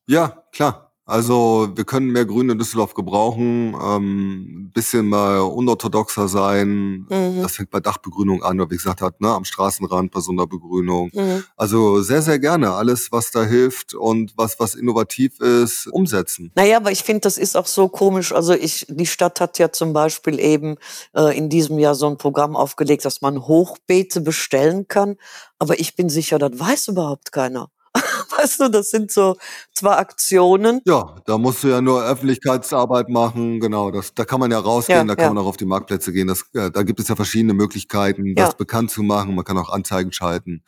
Ja, 0.06 0.44
klar. 0.52 0.91
Also 1.04 1.68
wir 1.74 1.84
können 1.84 2.12
mehr 2.12 2.24
Grün 2.24 2.48
in 2.48 2.58
Düsseldorf 2.58 2.94
gebrauchen, 2.94 3.74
ähm, 3.82 4.66
ein 4.66 4.70
bisschen 4.72 5.08
mal 5.08 5.40
unorthodoxer 5.40 6.28
sein. 6.28 7.06
Mhm. 7.10 7.42
Das 7.42 7.56
fängt 7.56 7.70
bei 7.70 7.80
Dachbegrünung 7.80 8.44
an, 8.44 8.60
oder 8.60 8.70
wie 8.70 8.76
gesagt 8.76 9.00
hat, 9.00 9.20
ne, 9.20 9.28
am 9.28 9.44
Straßenrand 9.44 10.12
bei 10.12 10.20
so 10.20 10.30
einer 10.30 10.46
Begrünung. 10.46 11.10
Mhm. 11.12 11.42
Also 11.56 12.02
sehr, 12.02 12.22
sehr 12.22 12.38
gerne 12.38 12.72
alles, 12.72 13.10
was 13.10 13.32
da 13.32 13.42
hilft 13.42 13.94
und 13.94 14.32
was, 14.36 14.60
was 14.60 14.76
innovativ 14.76 15.40
ist, 15.40 15.88
umsetzen. 15.88 16.52
Naja, 16.54 16.76
aber 16.76 16.92
ich 16.92 17.02
finde, 17.02 17.22
das 17.22 17.36
ist 17.36 17.56
auch 17.56 17.66
so 17.66 17.88
komisch. 17.88 18.32
Also 18.32 18.54
ich, 18.54 18.86
die 18.88 19.06
Stadt 19.06 19.40
hat 19.40 19.58
ja 19.58 19.72
zum 19.72 19.92
Beispiel 19.92 20.38
eben 20.38 20.76
äh, 21.16 21.36
in 21.36 21.48
diesem 21.48 21.80
Jahr 21.80 21.96
so 21.96 22.06
ein 22.06 22.16
Programm 22.16 22.54
aufgelegt, 22.54 23.04
dass 23.04 23.22
man 23.22 23.48
Hochbeete 23.48 24.20
bestellen 24.20 24.86
kann. 24.86 25.16
Aber 25.58 25.80
ich 25.80 25.96
bin 25.96 26.08
sicher, 26.08 26.38
das 26.38 26.52
weiß 26.58 26.88
überhaupt 26.88 27.32
keiner. 27.32 27.70
Weißt 28.38 28.60
du, 28.60 28.68
das 28.70 28.90
sind 28.90 29.10
so 29.10 29.36
zwar 29.74 29.98
Aktionen. 29.98 30.80
Ja, 30.86 31.16
da 31.26 31.36
musst 31.36 31.62
du 31.62 31.68
ja 31.68 31.80
nur 31.82 32.02
Öffentlichkeitsarbeit 32.02 33.08
machen, 33.10 33.60
genau. 33.60 33.90
Das, 33.90 34.14
da 34.14 34.24
kann 34.24 34.40
man 34.40 34.50
ja 34.50 34.58
rausgehen, 34.58 35.00
Ja, 35.00 35.04
da 35.04 35.14
kann 35.14 35.24
ja. 35.26 35.34
man 35.34 35.44
auch 35.44 35.48
auf 35.48 35.56
die 35.58 35.66
Marktplätze 35.66 36.12
gehen. 36.12 36.26
Das, 36.28 36.44
ja, 36.54 36.70
da 36.70 36.82
gibt 36.84 37.00
es 37.00 37.08
ja 37.08 37.16
verschiedene 37.16 37.52
Möglichkeiten, 37.52 38.34
das 38.34 38.50
Ja. 38.50 38.54
bekannt 38.56 38.90
zu 38.90 39.02
machen. 39.02 39.34
Man 39.34 39.44
kann 39.44 39.58
auch 39.58 39.68
Anzeigen 39.68 40.10
schalten. 40.12 40.62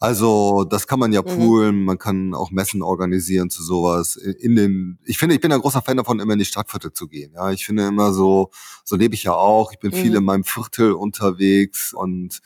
Also 0.00 0.64
das 0.64 0.86
kann 0.86 0.98
man 0.98 1.12
ja 1.14 1.22
Mhm. 1.22 1.26
poolen, 1.26 1.84
man 1.84 1.98
kann 1.98 2.34
auch 2.34 2.50
Messen 2.50 2.82
organisieren 2.82 3.48
zu 3.48 3.62
sowas. 3.62 4.16
In 4.16 4.54
den, 4.56 4.98
ich 5.04 5.16
finde, 5.16 5.34
ich 5.34 5.40
bin 5.40 5.52
ein 5.52 5.60
großer 5.60 5.80
Fan 5.80 5.96
davon, 5.96 6.20
immer 6.20 6.34
in 6.34 6.38
die 6.38 6.44
Stadtviertel 6.44 6.92
zu 6.92 7.08
gehen. 7.08 7.32
Ja, 7.34 7.50
ich 7.50 7.64
finde 7.64 7.86
immer 7.86 8.12
so, 8.12 8.50
so 8.84 8.96
lebe 8.96 9.14
ich 9.14 9.22
ja 9.24 9.32
auch. 9.32 9.72
Ich 9.72 9.78
bin 9.78 9.92
viel 9.92 10.10
Mhm. 10.10 10.16
in 10.18 10.24
meinem 10.24 10.44
Viertel 10.44 10.92
unterwegs 10.92 11.94
und 11.94 12.40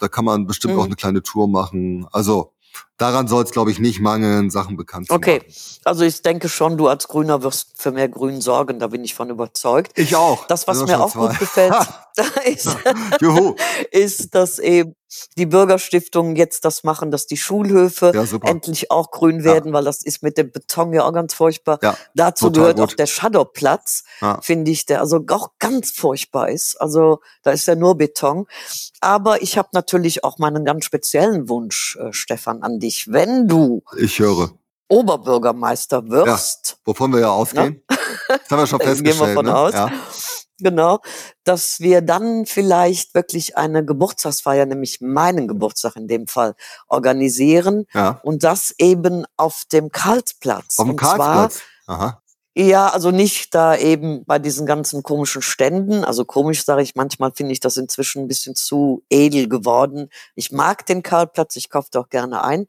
da 0.00 0.08
kann 0.08 0.24
man 0.24 0.46
bestimmt 0.46 0.74
auch 0.74 0.78
Mhm. 0.80 0.86
eine 0.86 0.96
kleine 0.96 1.22
Tour 1.22 1.46
machen. 1.46 2.06
Also 2.10 2.52
daran 2.98 3.28
soll 3.28 3.44
es, 3.44 3.50
glaube 3.50 3.70
ich, 3.70 3.78
nicht 3.78 4.00
mangeln, 4.00 4.50
Sachen 4.50 4.76
bekannt 4.76 5.08
zu 5.08 5.14
Okay. 5.14 5.38
machen. 5.38 5.54
Also 5.84 6.04
ich 6.04 6.22
denke 6.22 6.48
schon, 6.48 6.76
du 6.76 6.88
als 6.88 7.08
Grüner 7.08 7.42
wirst 7.42 7.72
für 7.76 7.92
mehr 7.92 8.08
Grün 8.08 8.40
sorgen, 8.40 8.78
da 8.78 8.88
bin 8.88 9.04
ich 9.04 9.14
von 9.14 9.30
überzeugt. 9.30 9.98
Ich 9.98 10.16
auch. 10.16 10.46
Das, 10.46 10.66
was 10.66 10.84
mir 10.84 11.00
auch 11.00 11.12
schon 11.12 11.22
gut 11.22 11.32
zwei. 11.32 11.38
gefällt, 11.38 11.74
ist, 12.46 12.76
ist, 13.90 14.34
dass 14.34 14.58
eben 14.58 14.94
die 15.38 15.46
Bürgerstiftungen 15.46 16.34
jetzt 16.36 16.64
das 16.64 16.82
machen, 16.84 17.10
dass 17.10 17.26
die 17.26 17.36
Schulhöfe 17.36 18.12
Ja, 18.14 18.24
endlich 18.48 18.90
auch 18.90 19.10
grün 19.10 19.38
Ja. 19.38 19.44
werden, 19.44 19.72
weil 19.72 19.84
das 19.84 20.02
ist 20.02 20.22
mit 20.22 20.36
dem 20.36 20.50
Beton 20.50 20.92
ja 20.92 21.04
auch 21.04 21.12
ganz 21.12 21.32
furchtbar. 21.34 21.78
Ja, 21.82 21.96
Dazu 22.14 22.50
gehört 22.50 22.78
gut. 22.78 22.90
auch 22.90 22.94
der 22.94 23.06
Shadowplatz, 23.06 24.04
Ja. 24.20 24.40
finde 24.42 24.70
ich, 24.70 24.84
der 24.86 25.00
also 25.00 25.20
auch 25.30 25.50
ganz 25.58 25.90
furchtbar 25.92 26.48
ist. 26.48 26.80
Also 26.80 27.20
da 27.42 27.52
ist 27.52 27.66
ja 27.66 27.74
nur 27.76 27.96
Beton. 27.96 28.46
Aber 29.00 29.42
ich 29.42 29.56
habe 29.58 29.68
natürlich 29.72 30.24
auch 30.24 30.38
meinen 30.38 30.64
ganz 30.64 30.84
speziellen 30.84 31.48
Wunsch, 31.48 31.96
äh, 32.00 32.12
Stefan, 32.12 32.62
an 32.62 32.80
dich. 32.80 33.10
Wenn 33.12 33.46
du 33.48 33.82
Ich 33.96 34.18
höre. 34.18 34.50
Oberbürgermeister 34.88 36.08
wirst, 36.08 36.78
Wovon 36.84 37.12
wir 37.12 37.20
ja 37.20 37.30
ausgehen. 37.30 37.82
Das 38.28 38.38
haben 38.50 38.58
wir 38.58 38.66
schon 38.66 38.78
Da 38.78 38.84
gehen 38.94 39.04
wir 39.04 39.12
festgestellt. 39.12 39.34
von 39.36 39.46
ne? 39.46 39.56
aus. 39.56 39.72
Genau, 40.58 41.00
dass 41.44 41.80
wir 41.80 42.00
dann 42.00 42.46
vielleicht 42.46 43.14
wirklich 43.14 43.58
eine 43.58 43.84
Geburtstagsfeier, 43.84 44.64
nämlich 44.64 45.00
meinen 45.00 45.48
Geburtstag 45.48 45.96
in 45.96 46.08
dem 46.08 46.26
Fall, 46.26 46.54
organisieren 46.88 47.86
ja. 47.92 48.20
und 48.22 48.42
das 48.42 48.74
eben 48.78 49.26
auf 49.36 49.64
dem 49.70 49.90
Karlsplatz. 49.90 50.78
Auf 50.78 50.86
dem 50.86 50.90
und 50.92 51.00
zwar. 51.00 51.50
Aha. 51.86 52.22
Ja, 52.58 52.88
also 52.88 53.10
nicht 53.10 53.54
da 53.54 53.76
eben 53.76 54.24
bei 54.24 54.38
diesen 54.38 54.64
ganzen 54.64 55.02
komischen 55.02 55.42
Ständen. 55.42 56.04
Also 56.04 56.24
komisch 56.24 56.64
sage 56.64 56.80
ich, 56.80 56.94
manchmal 56.94 57.32
finde 57.32 57.52
ich 57.52 57.60
das 57.60 57.76
inzwischen 57.76 58.22
ein 58.22 58.28
bisschen 58.28 58.54
zu 58.54 59.02
edel 59.10 59.46
geworden. 59.46 60.08
Ich 60.36 60.52
mag 60.52 60.86
den 60.86 61.02
Karlplatz, 61.02 61.56
ich 61.56 61.68
kaufe 61.68 61.90
doch 61.92 62.08
gerne 62.08 62.42
ein. 62.42 62.66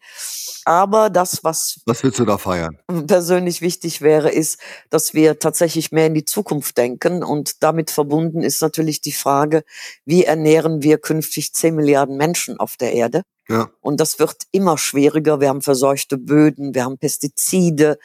Aber 0.65 1.09
das, 1.09 1.45
was 1.45 1.79
Was 1.85 2.03
willst 2.03 2.19
du 2.19 2.25
da 2.25 2.37
feiern? 2.37 2.77
persönlich 3.07 3.61
wichtig 3.61 4.01
wäre, 4.01 4.29
ist, 4.29 4.59
dass 4.89 5.13
wir 5.13 5.39
tatsächlich 5.39 5.93
mehr 5.93 6.07
in 6.07 6.15
die 6.15 6.25
Zukunft 6.25 6.77
denken. 6.77 7.23
Und 7.23 7.63
damit 7.63 7.89
verbunden 7.89 8.43
ist 8.43 8.61
natürlich 8.61 8.99
die 8.99 9.13
Frage, 9.13 9.63
wie 10.03 10.25
ernähren 10.25 10.83
wir 10.83 10.97
künftig 10.97 11.53
10 11.53 11.75
Milliarden 11.75 12.17
Menschen 12.17 12.59
auf 12.59 12.75
der 12.75 12.91
Erde? 12.91 13.23
Ja. 13.49 13.69
Und 13.79 13.99
das 13.99 14.19
wird 14.19 14.35
immer 14.51 14.77
schwieriger. 14.77 15.39
Wir 15.39 15.49
haben 15.49 15.61
verseuchte 15.61 16.17
Böden, 16.17 16.75
wir 16.75 16.83
haben 16.83 16.97
Pestizide. 16.97 17.97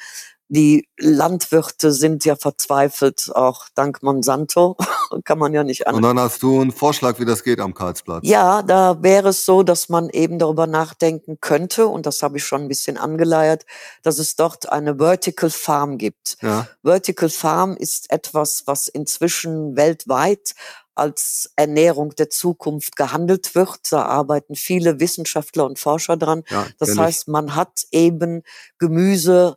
Die 0.54 0.86
Landwirte 0.98 1.92
sind 1.92 2.26
ja 2.26 2.36
verzweifelt, 2.36 3.30
auch 3.34 3.68
dank 3.74 4.02
Monsanto. 4.02 4.76
Kann 5.24 5.38
man 5.38 5.54
ja 5.54 5.64
nicht 5.64 5.86
Und 5.86 5.94
an. 5.94 6.02
dann 6.02 6.20
hast 6.20 6.42
du 6.42 6.60
einen 6.60 6.72
Vorschlag, 6.72 7.18
wie 7.18 7.24
das 7.24 7.42
geht 7.42 7.58
am 7.58 7.72
Karlsplatz. 7.72 8.20
Ja, 8.26 8.60
da 8.60 9.02
wäre 9.02 9.30
es 9.30 9.46
so, 9.46 9.62
dass 9.62 9.88
man 9.88 10.10
eben 10.10 10.38
darüber 10.38 10.66
nachdenken 10.66 11.38
könnte, 11.40 11.86
und 11.86 12.04
das 12.04 12.22
habe 12.22 12.36
ich 12.36 12.44
schon 12.44 12.62
ein 12.62 12.68
bisschen 12.68 12.98
angeleiert, 12.98 13.64
dass 14.02 14.18
es 14.18 14.36
dort 14.36 14.70
eine 14.70 14.98
Vertical 14.98 15.48
Farm 15.48 15.96
gibt. 15.96 16.36
Ja. 16.42 16.68
Vertical 16.82 17.30
Farm 17.30 17.74
ist 17.74 18.10
etwas, 18.12 18.64
was 18.66 18.88
inzwischen 18.88 19.74
weltweit 19.74 20.54
als 20.94 21.50
Ernährung 21.56 22.14
der 22.16 22.28
Zukunft 22.28 22.96
gehandelt 22.96 23.54
wird. 23.54 23.90
Da 23.90 24.02
arbeiten 24.04 24.54
viele 24.54 25.00
Wissenschaftler 25.00 25.64
und 25.64 25.78
Forscher 25.78 26.18
dran. 26.18 26.44
ja 26.50 26.66
Das 26.78 26.98
heißt, 26.98 27.28
man 27.28 27.54
hat 27.56 27.86
eben 27.90 28.42
Gemüse, 28.78 29.56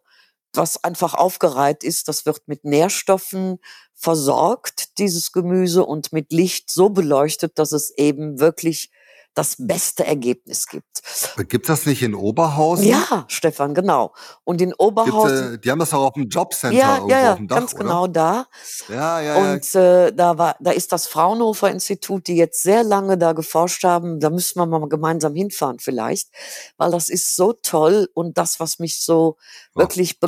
was 0.58 0.84
einfach 0.84 1.14
aufgereiht 1.14 1.84
ist. 1.84 2.08
Das 2.08 2.26
wird 2.26 2.48
mit 2.48 2.64
Nährstoffen 2.64 3.60
versorgt, 3.94 4.98
dieses 5.00 5.32
Gemüse, 5.32 5.86
und 5.86 6.14
mit 6.14 6.32
Licht 6.32 6.70
so 6.70 6.90
beleuchtet, 6.90 7.58
dass 7.60 7.72
es 7.72 7.92
eben 7.98 8.40
wirklich 8.40 8.92
das 9.36 9.56
beste 9.60 10.06
Ergebnis 10.06 10.66
gibt. 10.68 11.02
Gibt 11.50 11.70
das 11.70 11.86
nicht 11.86 12.02
in 12.02 12.16
Oberhausen? 12.16 12.86
Ja, 12.88 13.26
Stefan, 13.28 13.74
genau. 13.76 14.14
Und 14.44 14.62
in 14.62 14.70
Gibt's, 14.70 14.80
Oberhausen. 14.84 15.54
äh, 15.56 15.58
die 15.60 15.70
haben 15.70 15.78
das 15.80 15.94
auch 15.94 16.08
auf 16.08 16.14
dem 16.14 16.28
Jobcenter 16.30 16.76
Ja, 16.78 16.94
irgendwo 16.96 17.12
ja, 17.12 17.22
ja, 17.22 17.32
auf 17.34 17.38
dem 17.38 17.48
Dach, 17.48 17.58
ganz 17.58 17.74
oder? 17.74 17.84
genau 17.84 18.08
da. 18.08 18.48
Ja, 18.90 19.20
ja, 19.22 19.38
ja. 19.38 19.52
Und 19.54 19.76
äh, 19.76 20.12
da 20.14 20.38
war, 20.38 20.56
da 20.60 20.72
ist 20.72 20.92
das 20.92 21.06
Fraunhofer 21.08 21.70
Institut, 21.70 22.28
die 22.28 22.36
jetzt 22.38 22.64
sehr 22.64 22.84
lange 22.84 23.18
da 23.18 23.34
geforscht 23.34 23.84
haben. 23.84 24.20
Da 24.20 24.30
müssen 24.30 24.58
wir 24.58 24.66
mal 24.66 24.88
gemeinsam 24.88 25.36
hinfahren 25.36 25.80
vielleicht, 25.80 26.30
weil 26.78 26.92
das 26.92 27.10
ist 27.10 27.36
so 27.36 27.54
toll 27.54 28.10
und 28.14 28.38
das, 28.38 28.60
was 28.60 28.80
mich 28.80 29.02
so 29.02 29.36
Ja. 29.76 29.82
wirklich 29.82 30.20
be 30.20 30.28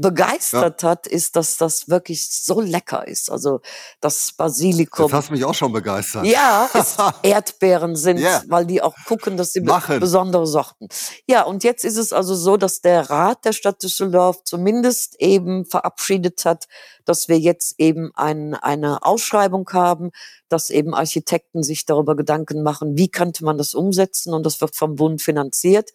begeistert 0.00 0.82
hat, 0.82 1.06
ist, 1.06 1.36
dass 1.36 1.56
das 1.58 1.88
wirklich 1.88 2.28
so 2.30 2.60
lecker 2.60 3.06
ist. 3.06 3.30
Also 3.30 3.60
das 4.00 4.32
Basilikum. 4.36 5.12
Hast 5.12 5.28
du 5.28 5.34
mich 5.34 5.44
auch 5.44 5.54
schon 5.54 5.72
begeistert. 5.72 6.24
Ja, 6.26 6.68
es 6.72 6.96
Erdbeeren 7.22 7.94
sind, 8.06 8.18
Ja. 8.20 8.42
weil 8.48 8.64
die 8.64 8.80
auch 8.80 8.94
gucken, 9.06 9.36
dass 9.36 9.52
sie 9.52 9.60
Machen. 9.60 10.00
besondere 10.00 10.46
Sorten. 10.46 10.88
Ja, 11.26 11.42
und 11.42 11.62
jetzt 11.64 11.84
ist 11.84 11.96
es 11.98 12.12
also 12.12 12.34
so, 12.34 12.56
dass 12.56 12.80
der 12.80 13.10
Rat 13.10 13.44
der 13.44 13.52
Stadt 13.52 13.82
Düsseldorf 13.82 14.42
zumindest 14.44 15.16
eben 15.20 15.66
verabschiedet 15.66 16.44
hat, 16.44 16.66
dass 17.04 17.28
wir 17.28 17.38
jetzt 17.38 17.74
eben 17.78 18.10
ein, 18.14 18.54
eine 18.54 19.02
Ausschreibung 19.04 19.68
haben, 19.72 20.10
dass 20.48 20.70
eben 20.70 20.94
Architekten 20.94 21.62
sich 21.62 21.84
darüber 21.84 22.16
Gedanken 22.16 22.62
machen, 22.62 22.96
wie 22.96 23.08
könnte 23.10 23.44
man 23.44 23.58
das 23.58 23.74
umsetzen 23.74 24.32
und 24.32 24.44
das 24.46 24.60
wird 24.60 24.74
vom 24.76 24.94
Bund 24.96 25.20
finanziert. 25.20 25.90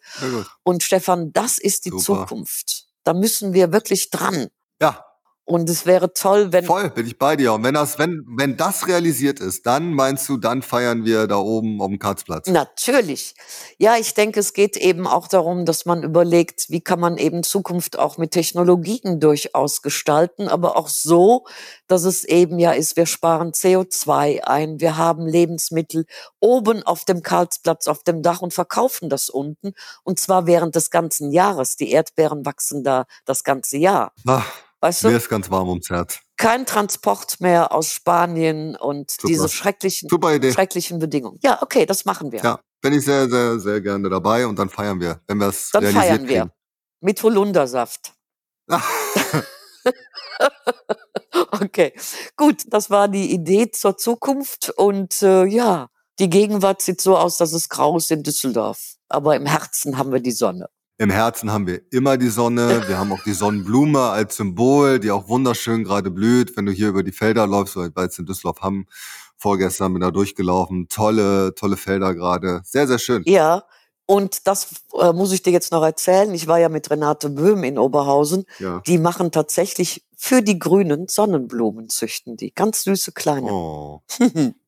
Und 0.62 0.82
Stefan, 0.82 1.32
das 1.32 1.58
ist 1.58 1.84
die 1.86 1.90
Super. 1.90 2.26
Zukunft. 2.26 2.86
Da 3.04 3.14
müssen 3.14 3.52
wir 3.54 3.72
wirklich 3.72 4.10
dran. 4.10 4.48
Ja, 4.80 5.04
Und 5.52 5.68
es 5.68 5.84
wäre 5.84 6.14
toll, 6.14 6.50
wenn 6.50 6.64
voll, 6.64 6.88
bin 6.88 7.06
ich 7.06 7.18
bei 7.18 7.36
dir. 7.36 7.52
Und 7.52 7.62
wenn 7.62 7.74
das, 7.74 7.98
wenn, 7.98 8.24
wenn 8.26 8.56
das 8.56 8.88
realisiert 8.88 9.38
ist, 9.38 9.66
dann 9.66 9.92
meinst 9.92 10.26
du, 10.30 10.38
dann 10.38 10.62
feiern 10.62 11.04
wir 11.04 11.26
da 11.26 11.36
oben 11.36 11.82
auf 11.82 11.88
dem 11.88 11.98
Karlsplatz. 11.98 12.48
Natürlich. 12.48 13.34
Ja, 13.76 13.96
ich 13.98 14.14
denke, 14.14 14.40
es 14.40 14.54
geht 14.54 14.78
eben 14.78 15.06
auch 15.06 15.28
darum, 15.28 15.66
dass 15.66 15.84
man 15.84 16.04
überlegt, 16.04 16.70
wie 16.70 16.80
kann 16.80 17.00
man 17.00 17.18
eben 17.18 17.42
Zukunft 17.42 17.98
auch 17.98 18.16
mit 18.16 18.30
Technologien 18.30 19.20
durchaus 19.20 19.82
gestalten, 19.82 20.48
aber 20.48 20.78
auch 20.78 20.88
so, 20.88 21.44
dass 21.86 22.04
es 22.04 22.24
eben 22.24 22.58
ja 22.58 22.72
ist, 22.72 22.96
wir 22.96 23.04
sparen 23.04 23.52
CO2 23.52 24.44
ein, 24.44 24.80
wir 24.80 24.96
haben 24.96 25.26
Lebensmittel 25.26 26.06
oben 26.40 26.82
auf 26.82 27.04
dem 27.04 27.22
Karlsplatz, 27.22 27.88
auf 27.88 28.02
dem 28.04 28.22
Dach 28.22 28.40
und 28.40 28.54
verkaufen 28.54 29.10
das 29.10 29.28
unten. 29.28 29.74
Und 30.02 30.18
zwar 30.18 30.46
während 30.46 30.76
des 30.76 30.88
ganzen 30.88 31.30
Jahres. 31.30 31.76
Die 31.76 31.90
Erdbeeren 31.90 32.46
wachsen 32.46 32.84
da 32.84 33.04
das 33.26 33.44
ganze 33.44 33.76
Jahr. 33.76 34.12
Ach, 34.26 34.50
Weißt 34.82 35.04
mir 35.04 35.10
du? 35.10 35.16
ist 35.16 35.28
ganz 35.28 35.48
warm 35.48 35.68
ums 35.68 35.88
Herz. 35.90 36.18
Kein 36.36 36.66
Transport 36.66 37.40
mehr 37.40 37.72
aus 37.72 37.90
Spanien 37.92 38.74
und 38.74 39.12
Super. 39.12 39.28
diese 39.28 39.48
schrecklichen, 39.48 40.10
schrecklichen 40.10 40.98
Bedingungen. 40.98 41.38
Ja, 41.42 41.62
okay, 41.62 41.86
das 41.86 42.04
machen 42.04 42.32
wir. 42.32 42.40
Ja, 42.42 42.60
bin 42.80 42.92
ich 42.92 43.04
sehr, 43.04 43.30
sehr, 43.30 43.60
sehr 43.60 43.80
gerne 43.80 44.10
dabei 44.10 44.44
und 44.44 44.58
dann 44.58 44.68
feiern 44.68 45.00
wir, 45.00 45.20
wenn 45.28 45.38
wir 45.38 45.46
es 45.48 45.70
Dann 45.70 45.84
feiern 45.84 46.26
wir. 46.26 46.40
kriegen. 46.40 46.52
Mit 47.00 47.22
Holundersaft. 47.22 48.12
Okay, 51.50 51.92
gut, 52.36 52.64
das 52.68 52.90
war 52.90 53.08
die 53.08 53.32
Idee 53.32 53.70
zur 53.70 53.96
Zukunft 53.96 54.70
und 54.70 55.22
äh, 55.22 55.44
ja, 55.44 55.88
die 56.18 56.28
Gegenwart 56.28 56.82
sieht 56.82 57.00
so 57.00 57.16
aus, 57.16 57.36
dass 57.36 57.52
es 57.52 57.68
grau 57.68 57.96
ist 57.96 58.10
in 58.10 58.22
Düsseldorf, 58.22 58.96
aber 59.08 59.36
im 59.36 59.46
Herzen 59.46 59.96
haben 59.98 60.12
wir 60.12 60.20
die 60.20 60.32
Sonne. 60.32 60.68
Im 60.98 61.10
Herzen 61.10 61.50
haben 61.50 61.66
wir 61.66 61.80
immer 61.90 62.16
die 62.16 62.28
Sonne. 62.28 62.84
Wir 62.86 62.98
haben 62.98 63.12
auch 63.12 63.22
die 63.24 63.32
Sonnenblume 63.32 64.00
als 64.00 64.36
Symbol, 64.36 65.00
die 65.00 65.10
auch 65.10 65.28
wunderschön 65.28 65.84
gerade 65.84 66.10
blüht. 66.10 66.56
Wenn 66.56 66.66
du 66.66 66.72
hier 66.72 66.88
über 66.88 67.02
die 67.02 67.12
Felder 67.12 67.46
läufst, 67.46 67.76
weil 67.76 67.90
wir 67.94 68.02
jetzt 68.04 68.18
in 68.18 68.26
Düsseldorf 68.26 68.60
haben, 68.60 68.86
vorgestern 69.36 69.92
bin 69.94 70.02
da 70.02 70.10
durchgelaufen. 70.10 70.86
Tolle, 70.88 71.54
tolle 71.54 71.76
Felder 71.76 72.14
gerade. 72.14 72.60
Sehr, 72.64 72.86
sehr 72.86 72.98
schön. 72.98 73.22
Ja, 73.26 73.64
und 74.06 74.46
das 74.46 74.68
äh, 75.00 75.12
muss 75.12 75.32
ich 75.32 75.42
dir 75.42 75.52
jetzt 75.52 75.72
noch 75.72 75.82
erzählen. 75.82 76.32
Ich 76.34 76.46
war 76.46 76.58
ja 76.58 76.68
mit 76.68 76.90
Renate 76.90 77.30
Böhm 77.30 77.64
in 77.64 77.78
Oberhausen. 77.78 78.44
Ja. 78.58 78.80
Die 78.86 78.98
machen 78.98 79.32
tatsächlich 79.32 80.04
für 80.16 80.42
die 80.42 80.58
Grünen 80.58 81.08
Sonnenblumen 81.08 81.88
züchten 81.88 82.36
die. 82.36 82.52
Ganz 82.52 82.84
süße 82.84 83.12
kleine. 83.12 83.50
Oh, 83.50 84.02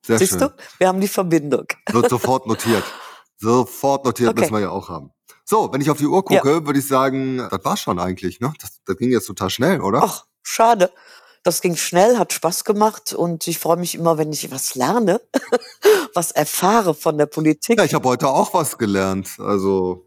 sehr 0.02 0.18
Siehst 0.18 0.32
schön. 0.32 0.40
du? 0.40 0.54
Wir 0.78 0.88
haben 0.88 1.00
die 1.00 1.08
Verbindung. 1.08 1.66
Wird 1.92 2.08
sofort 2.10 2.46
notiert. 2.46 2.82
Sofort 3.36 4.04
notiert 4.04 4.30
Okay. 4.30 4.40
müssen 4.40 4.52
wir 4.54 4.60
ja 4.60 4.70
auch 4.70 4.88
haben. 4.88 5.10
So, 5.44 5.70
wenn 5.72 5.80
ich 5.80 5.90
auf 5.90 5.98
die 5.98 6.06
Uhr 6.06 6.24
gucke, 6.24 6.66
würde 6.66 6.78
ich 6.78 6.88
sagen, 6.88 7.38
das 7.50 7.64
war's 7.64 7.80
schon 7.80 7.98
eigentlich, 7.98 8.40
ne? 8.40 8.52
Das, 8.60 8.80
das 8.86 8.96
ging 8.96 9.10
jetzt 9.10 9.26
total 9.26 9.50
schnell, 9.50 9.80
oder? 9.80 10.00
Ach, 10.02 10.24
schade. 10.42 10.90
Das 11.42 11.60
ging 11.60 11.76
schnell, 11.76 12.16
hat 12.16 12.32
Spaß 12.32 12.64
gemacht 12.64 13.12
und 13.12 13.46
ich 13.46 13.58
freue 13.58 13.76
mich 13.76 13.94
immer, 13.94 14.16
wenn 14.16 14.32
ich 14.32 14.50
was 14.50 14.74
lerne, 14.74 15.20
was 16.14 16.30
erfahre 16.30 16.94
von 16.94 17.18
der 17.18 17.26
Politik. 17.26 17.78
Ja, 17.78 17.84
ich 17.84 17.92
habe 17.92 18.08
heute 18.08 18.28
auch 18.28 18.54
was 18.54 18.78
gelernt. 18.78 19.28
Also 19.38 20.06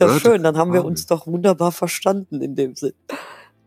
Ja, 0.00 0.18
schön, 0.18 0.42
dann 0.42 0.56
haben 0.56 0.72
wir 0.72 0.84
uns 0.84 1.06
doch 1.06 1.28
wunderbar 1.28 1.70
verstanden 1.70 2.42
in 2.42 2.56
dem 2.56 2.74
Sinn. 2.74 2.94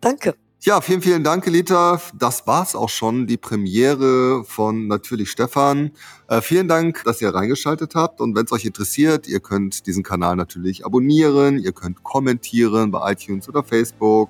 Danke. 0.01 0.35
Ja, 0.65 0.79
vielen, 0.79 1.01
vielen 1.01 1.25
Dank, 1.25 1.45
Elita. 1.45 1.99
Das 2.13 2.47
war's 2.47 2.73
auch 2.73 2.87
schon, 2.87 3.27
die 3.27 3.35
Premiere 3.35 4.45
von 4.45 4.87
Natürlich 4.87 5.29
Stefan. 5.29 5.91
Äh, 6.29 6.39
vielen 6.39 6.69
Dank, 6.69 7.03
dass 7.03 7.21
ihr 7.21 7.35
reingeschaltet 7.35 7.95
habt. 7.95 8.21
Und 8.21 8.33
wenn 8.33 8.45
es 8.45 8.51
euch 8.53 8.63
interessiert, 8.63 9.27
ihr 9.27 9.41
könnt 9.41 9.85
diesen 9.87 10.03
Kanal 10.03 10.37
natürlich 10.37 10.85
abonnieren, 10.85 11.59
ihr 11.59 11.73
könnt 11.73 12.01
kommentieren 12.03 12.91
bei 12.91 13.11
iTunes 13.11 13.49
oder 13.49 13.61
Facebook. 13.61 14.29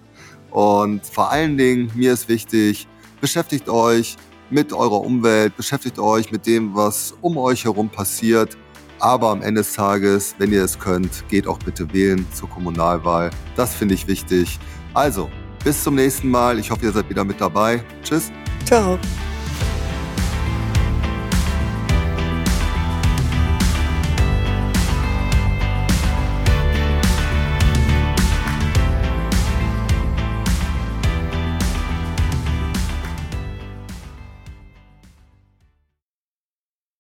Und 0.50 1.06
vor 1.06 1.30
allen 1.30 1.56
Dingen, 1.56 1.92
mir 1.94 2.14
ist 2.14 2.28
wichtig, 2.28 2.88
beschäftigt 3.22 3.70
euch 3.70 4.16
mit 4.50 4.74
eurer 4.74 5.02
Umwelt, 5.02 5.56
beschäftigt 5.56 6.00
euch 6.00 6.32
mit 6.32 6.48
dem, 6.48 6.74
was 6.74 7.14
um 7.22 7.38
euch 7.38 7.66
herum 7.66 7.90
passiert. 7.90 8.58
Aber 8.98 9.30
am 9.30 9.44
Ende 9.44 9.62
des 9.62 9.74
Tages, 9.74 10.34
wenn 10.40 10.52
ihr 10.52 10.64
es 10.64 10.80
könnt, 10.80 11.30
geht 11.30 11.46
auch 11.46 11.60
bitte 11.60 11.94
wählen 11.94 12.26
zur 12.34 12.50
Kommunalwahl. 12.50 13.30
Das 13.56 13.76
finde 13.76 13.94
ich 13.94 14.08
wichtig. 14.08 14.58
Also, 14.96 15.30
bis 15.64 15.84
zum 15.84 15.96
nächsten 15.96 16.30
Mal. 16.30 16.60
Ich 16.60 16.72
hoffe, 16.72 16.86
ihr 16.86 16.92
seid 16.92 17.10
wieder 17.10 17.24
mit 17.24 17.40
dabei. 17.40 17.84
Tschüss. 18.04 18.32
Ciao. 18.66 19.00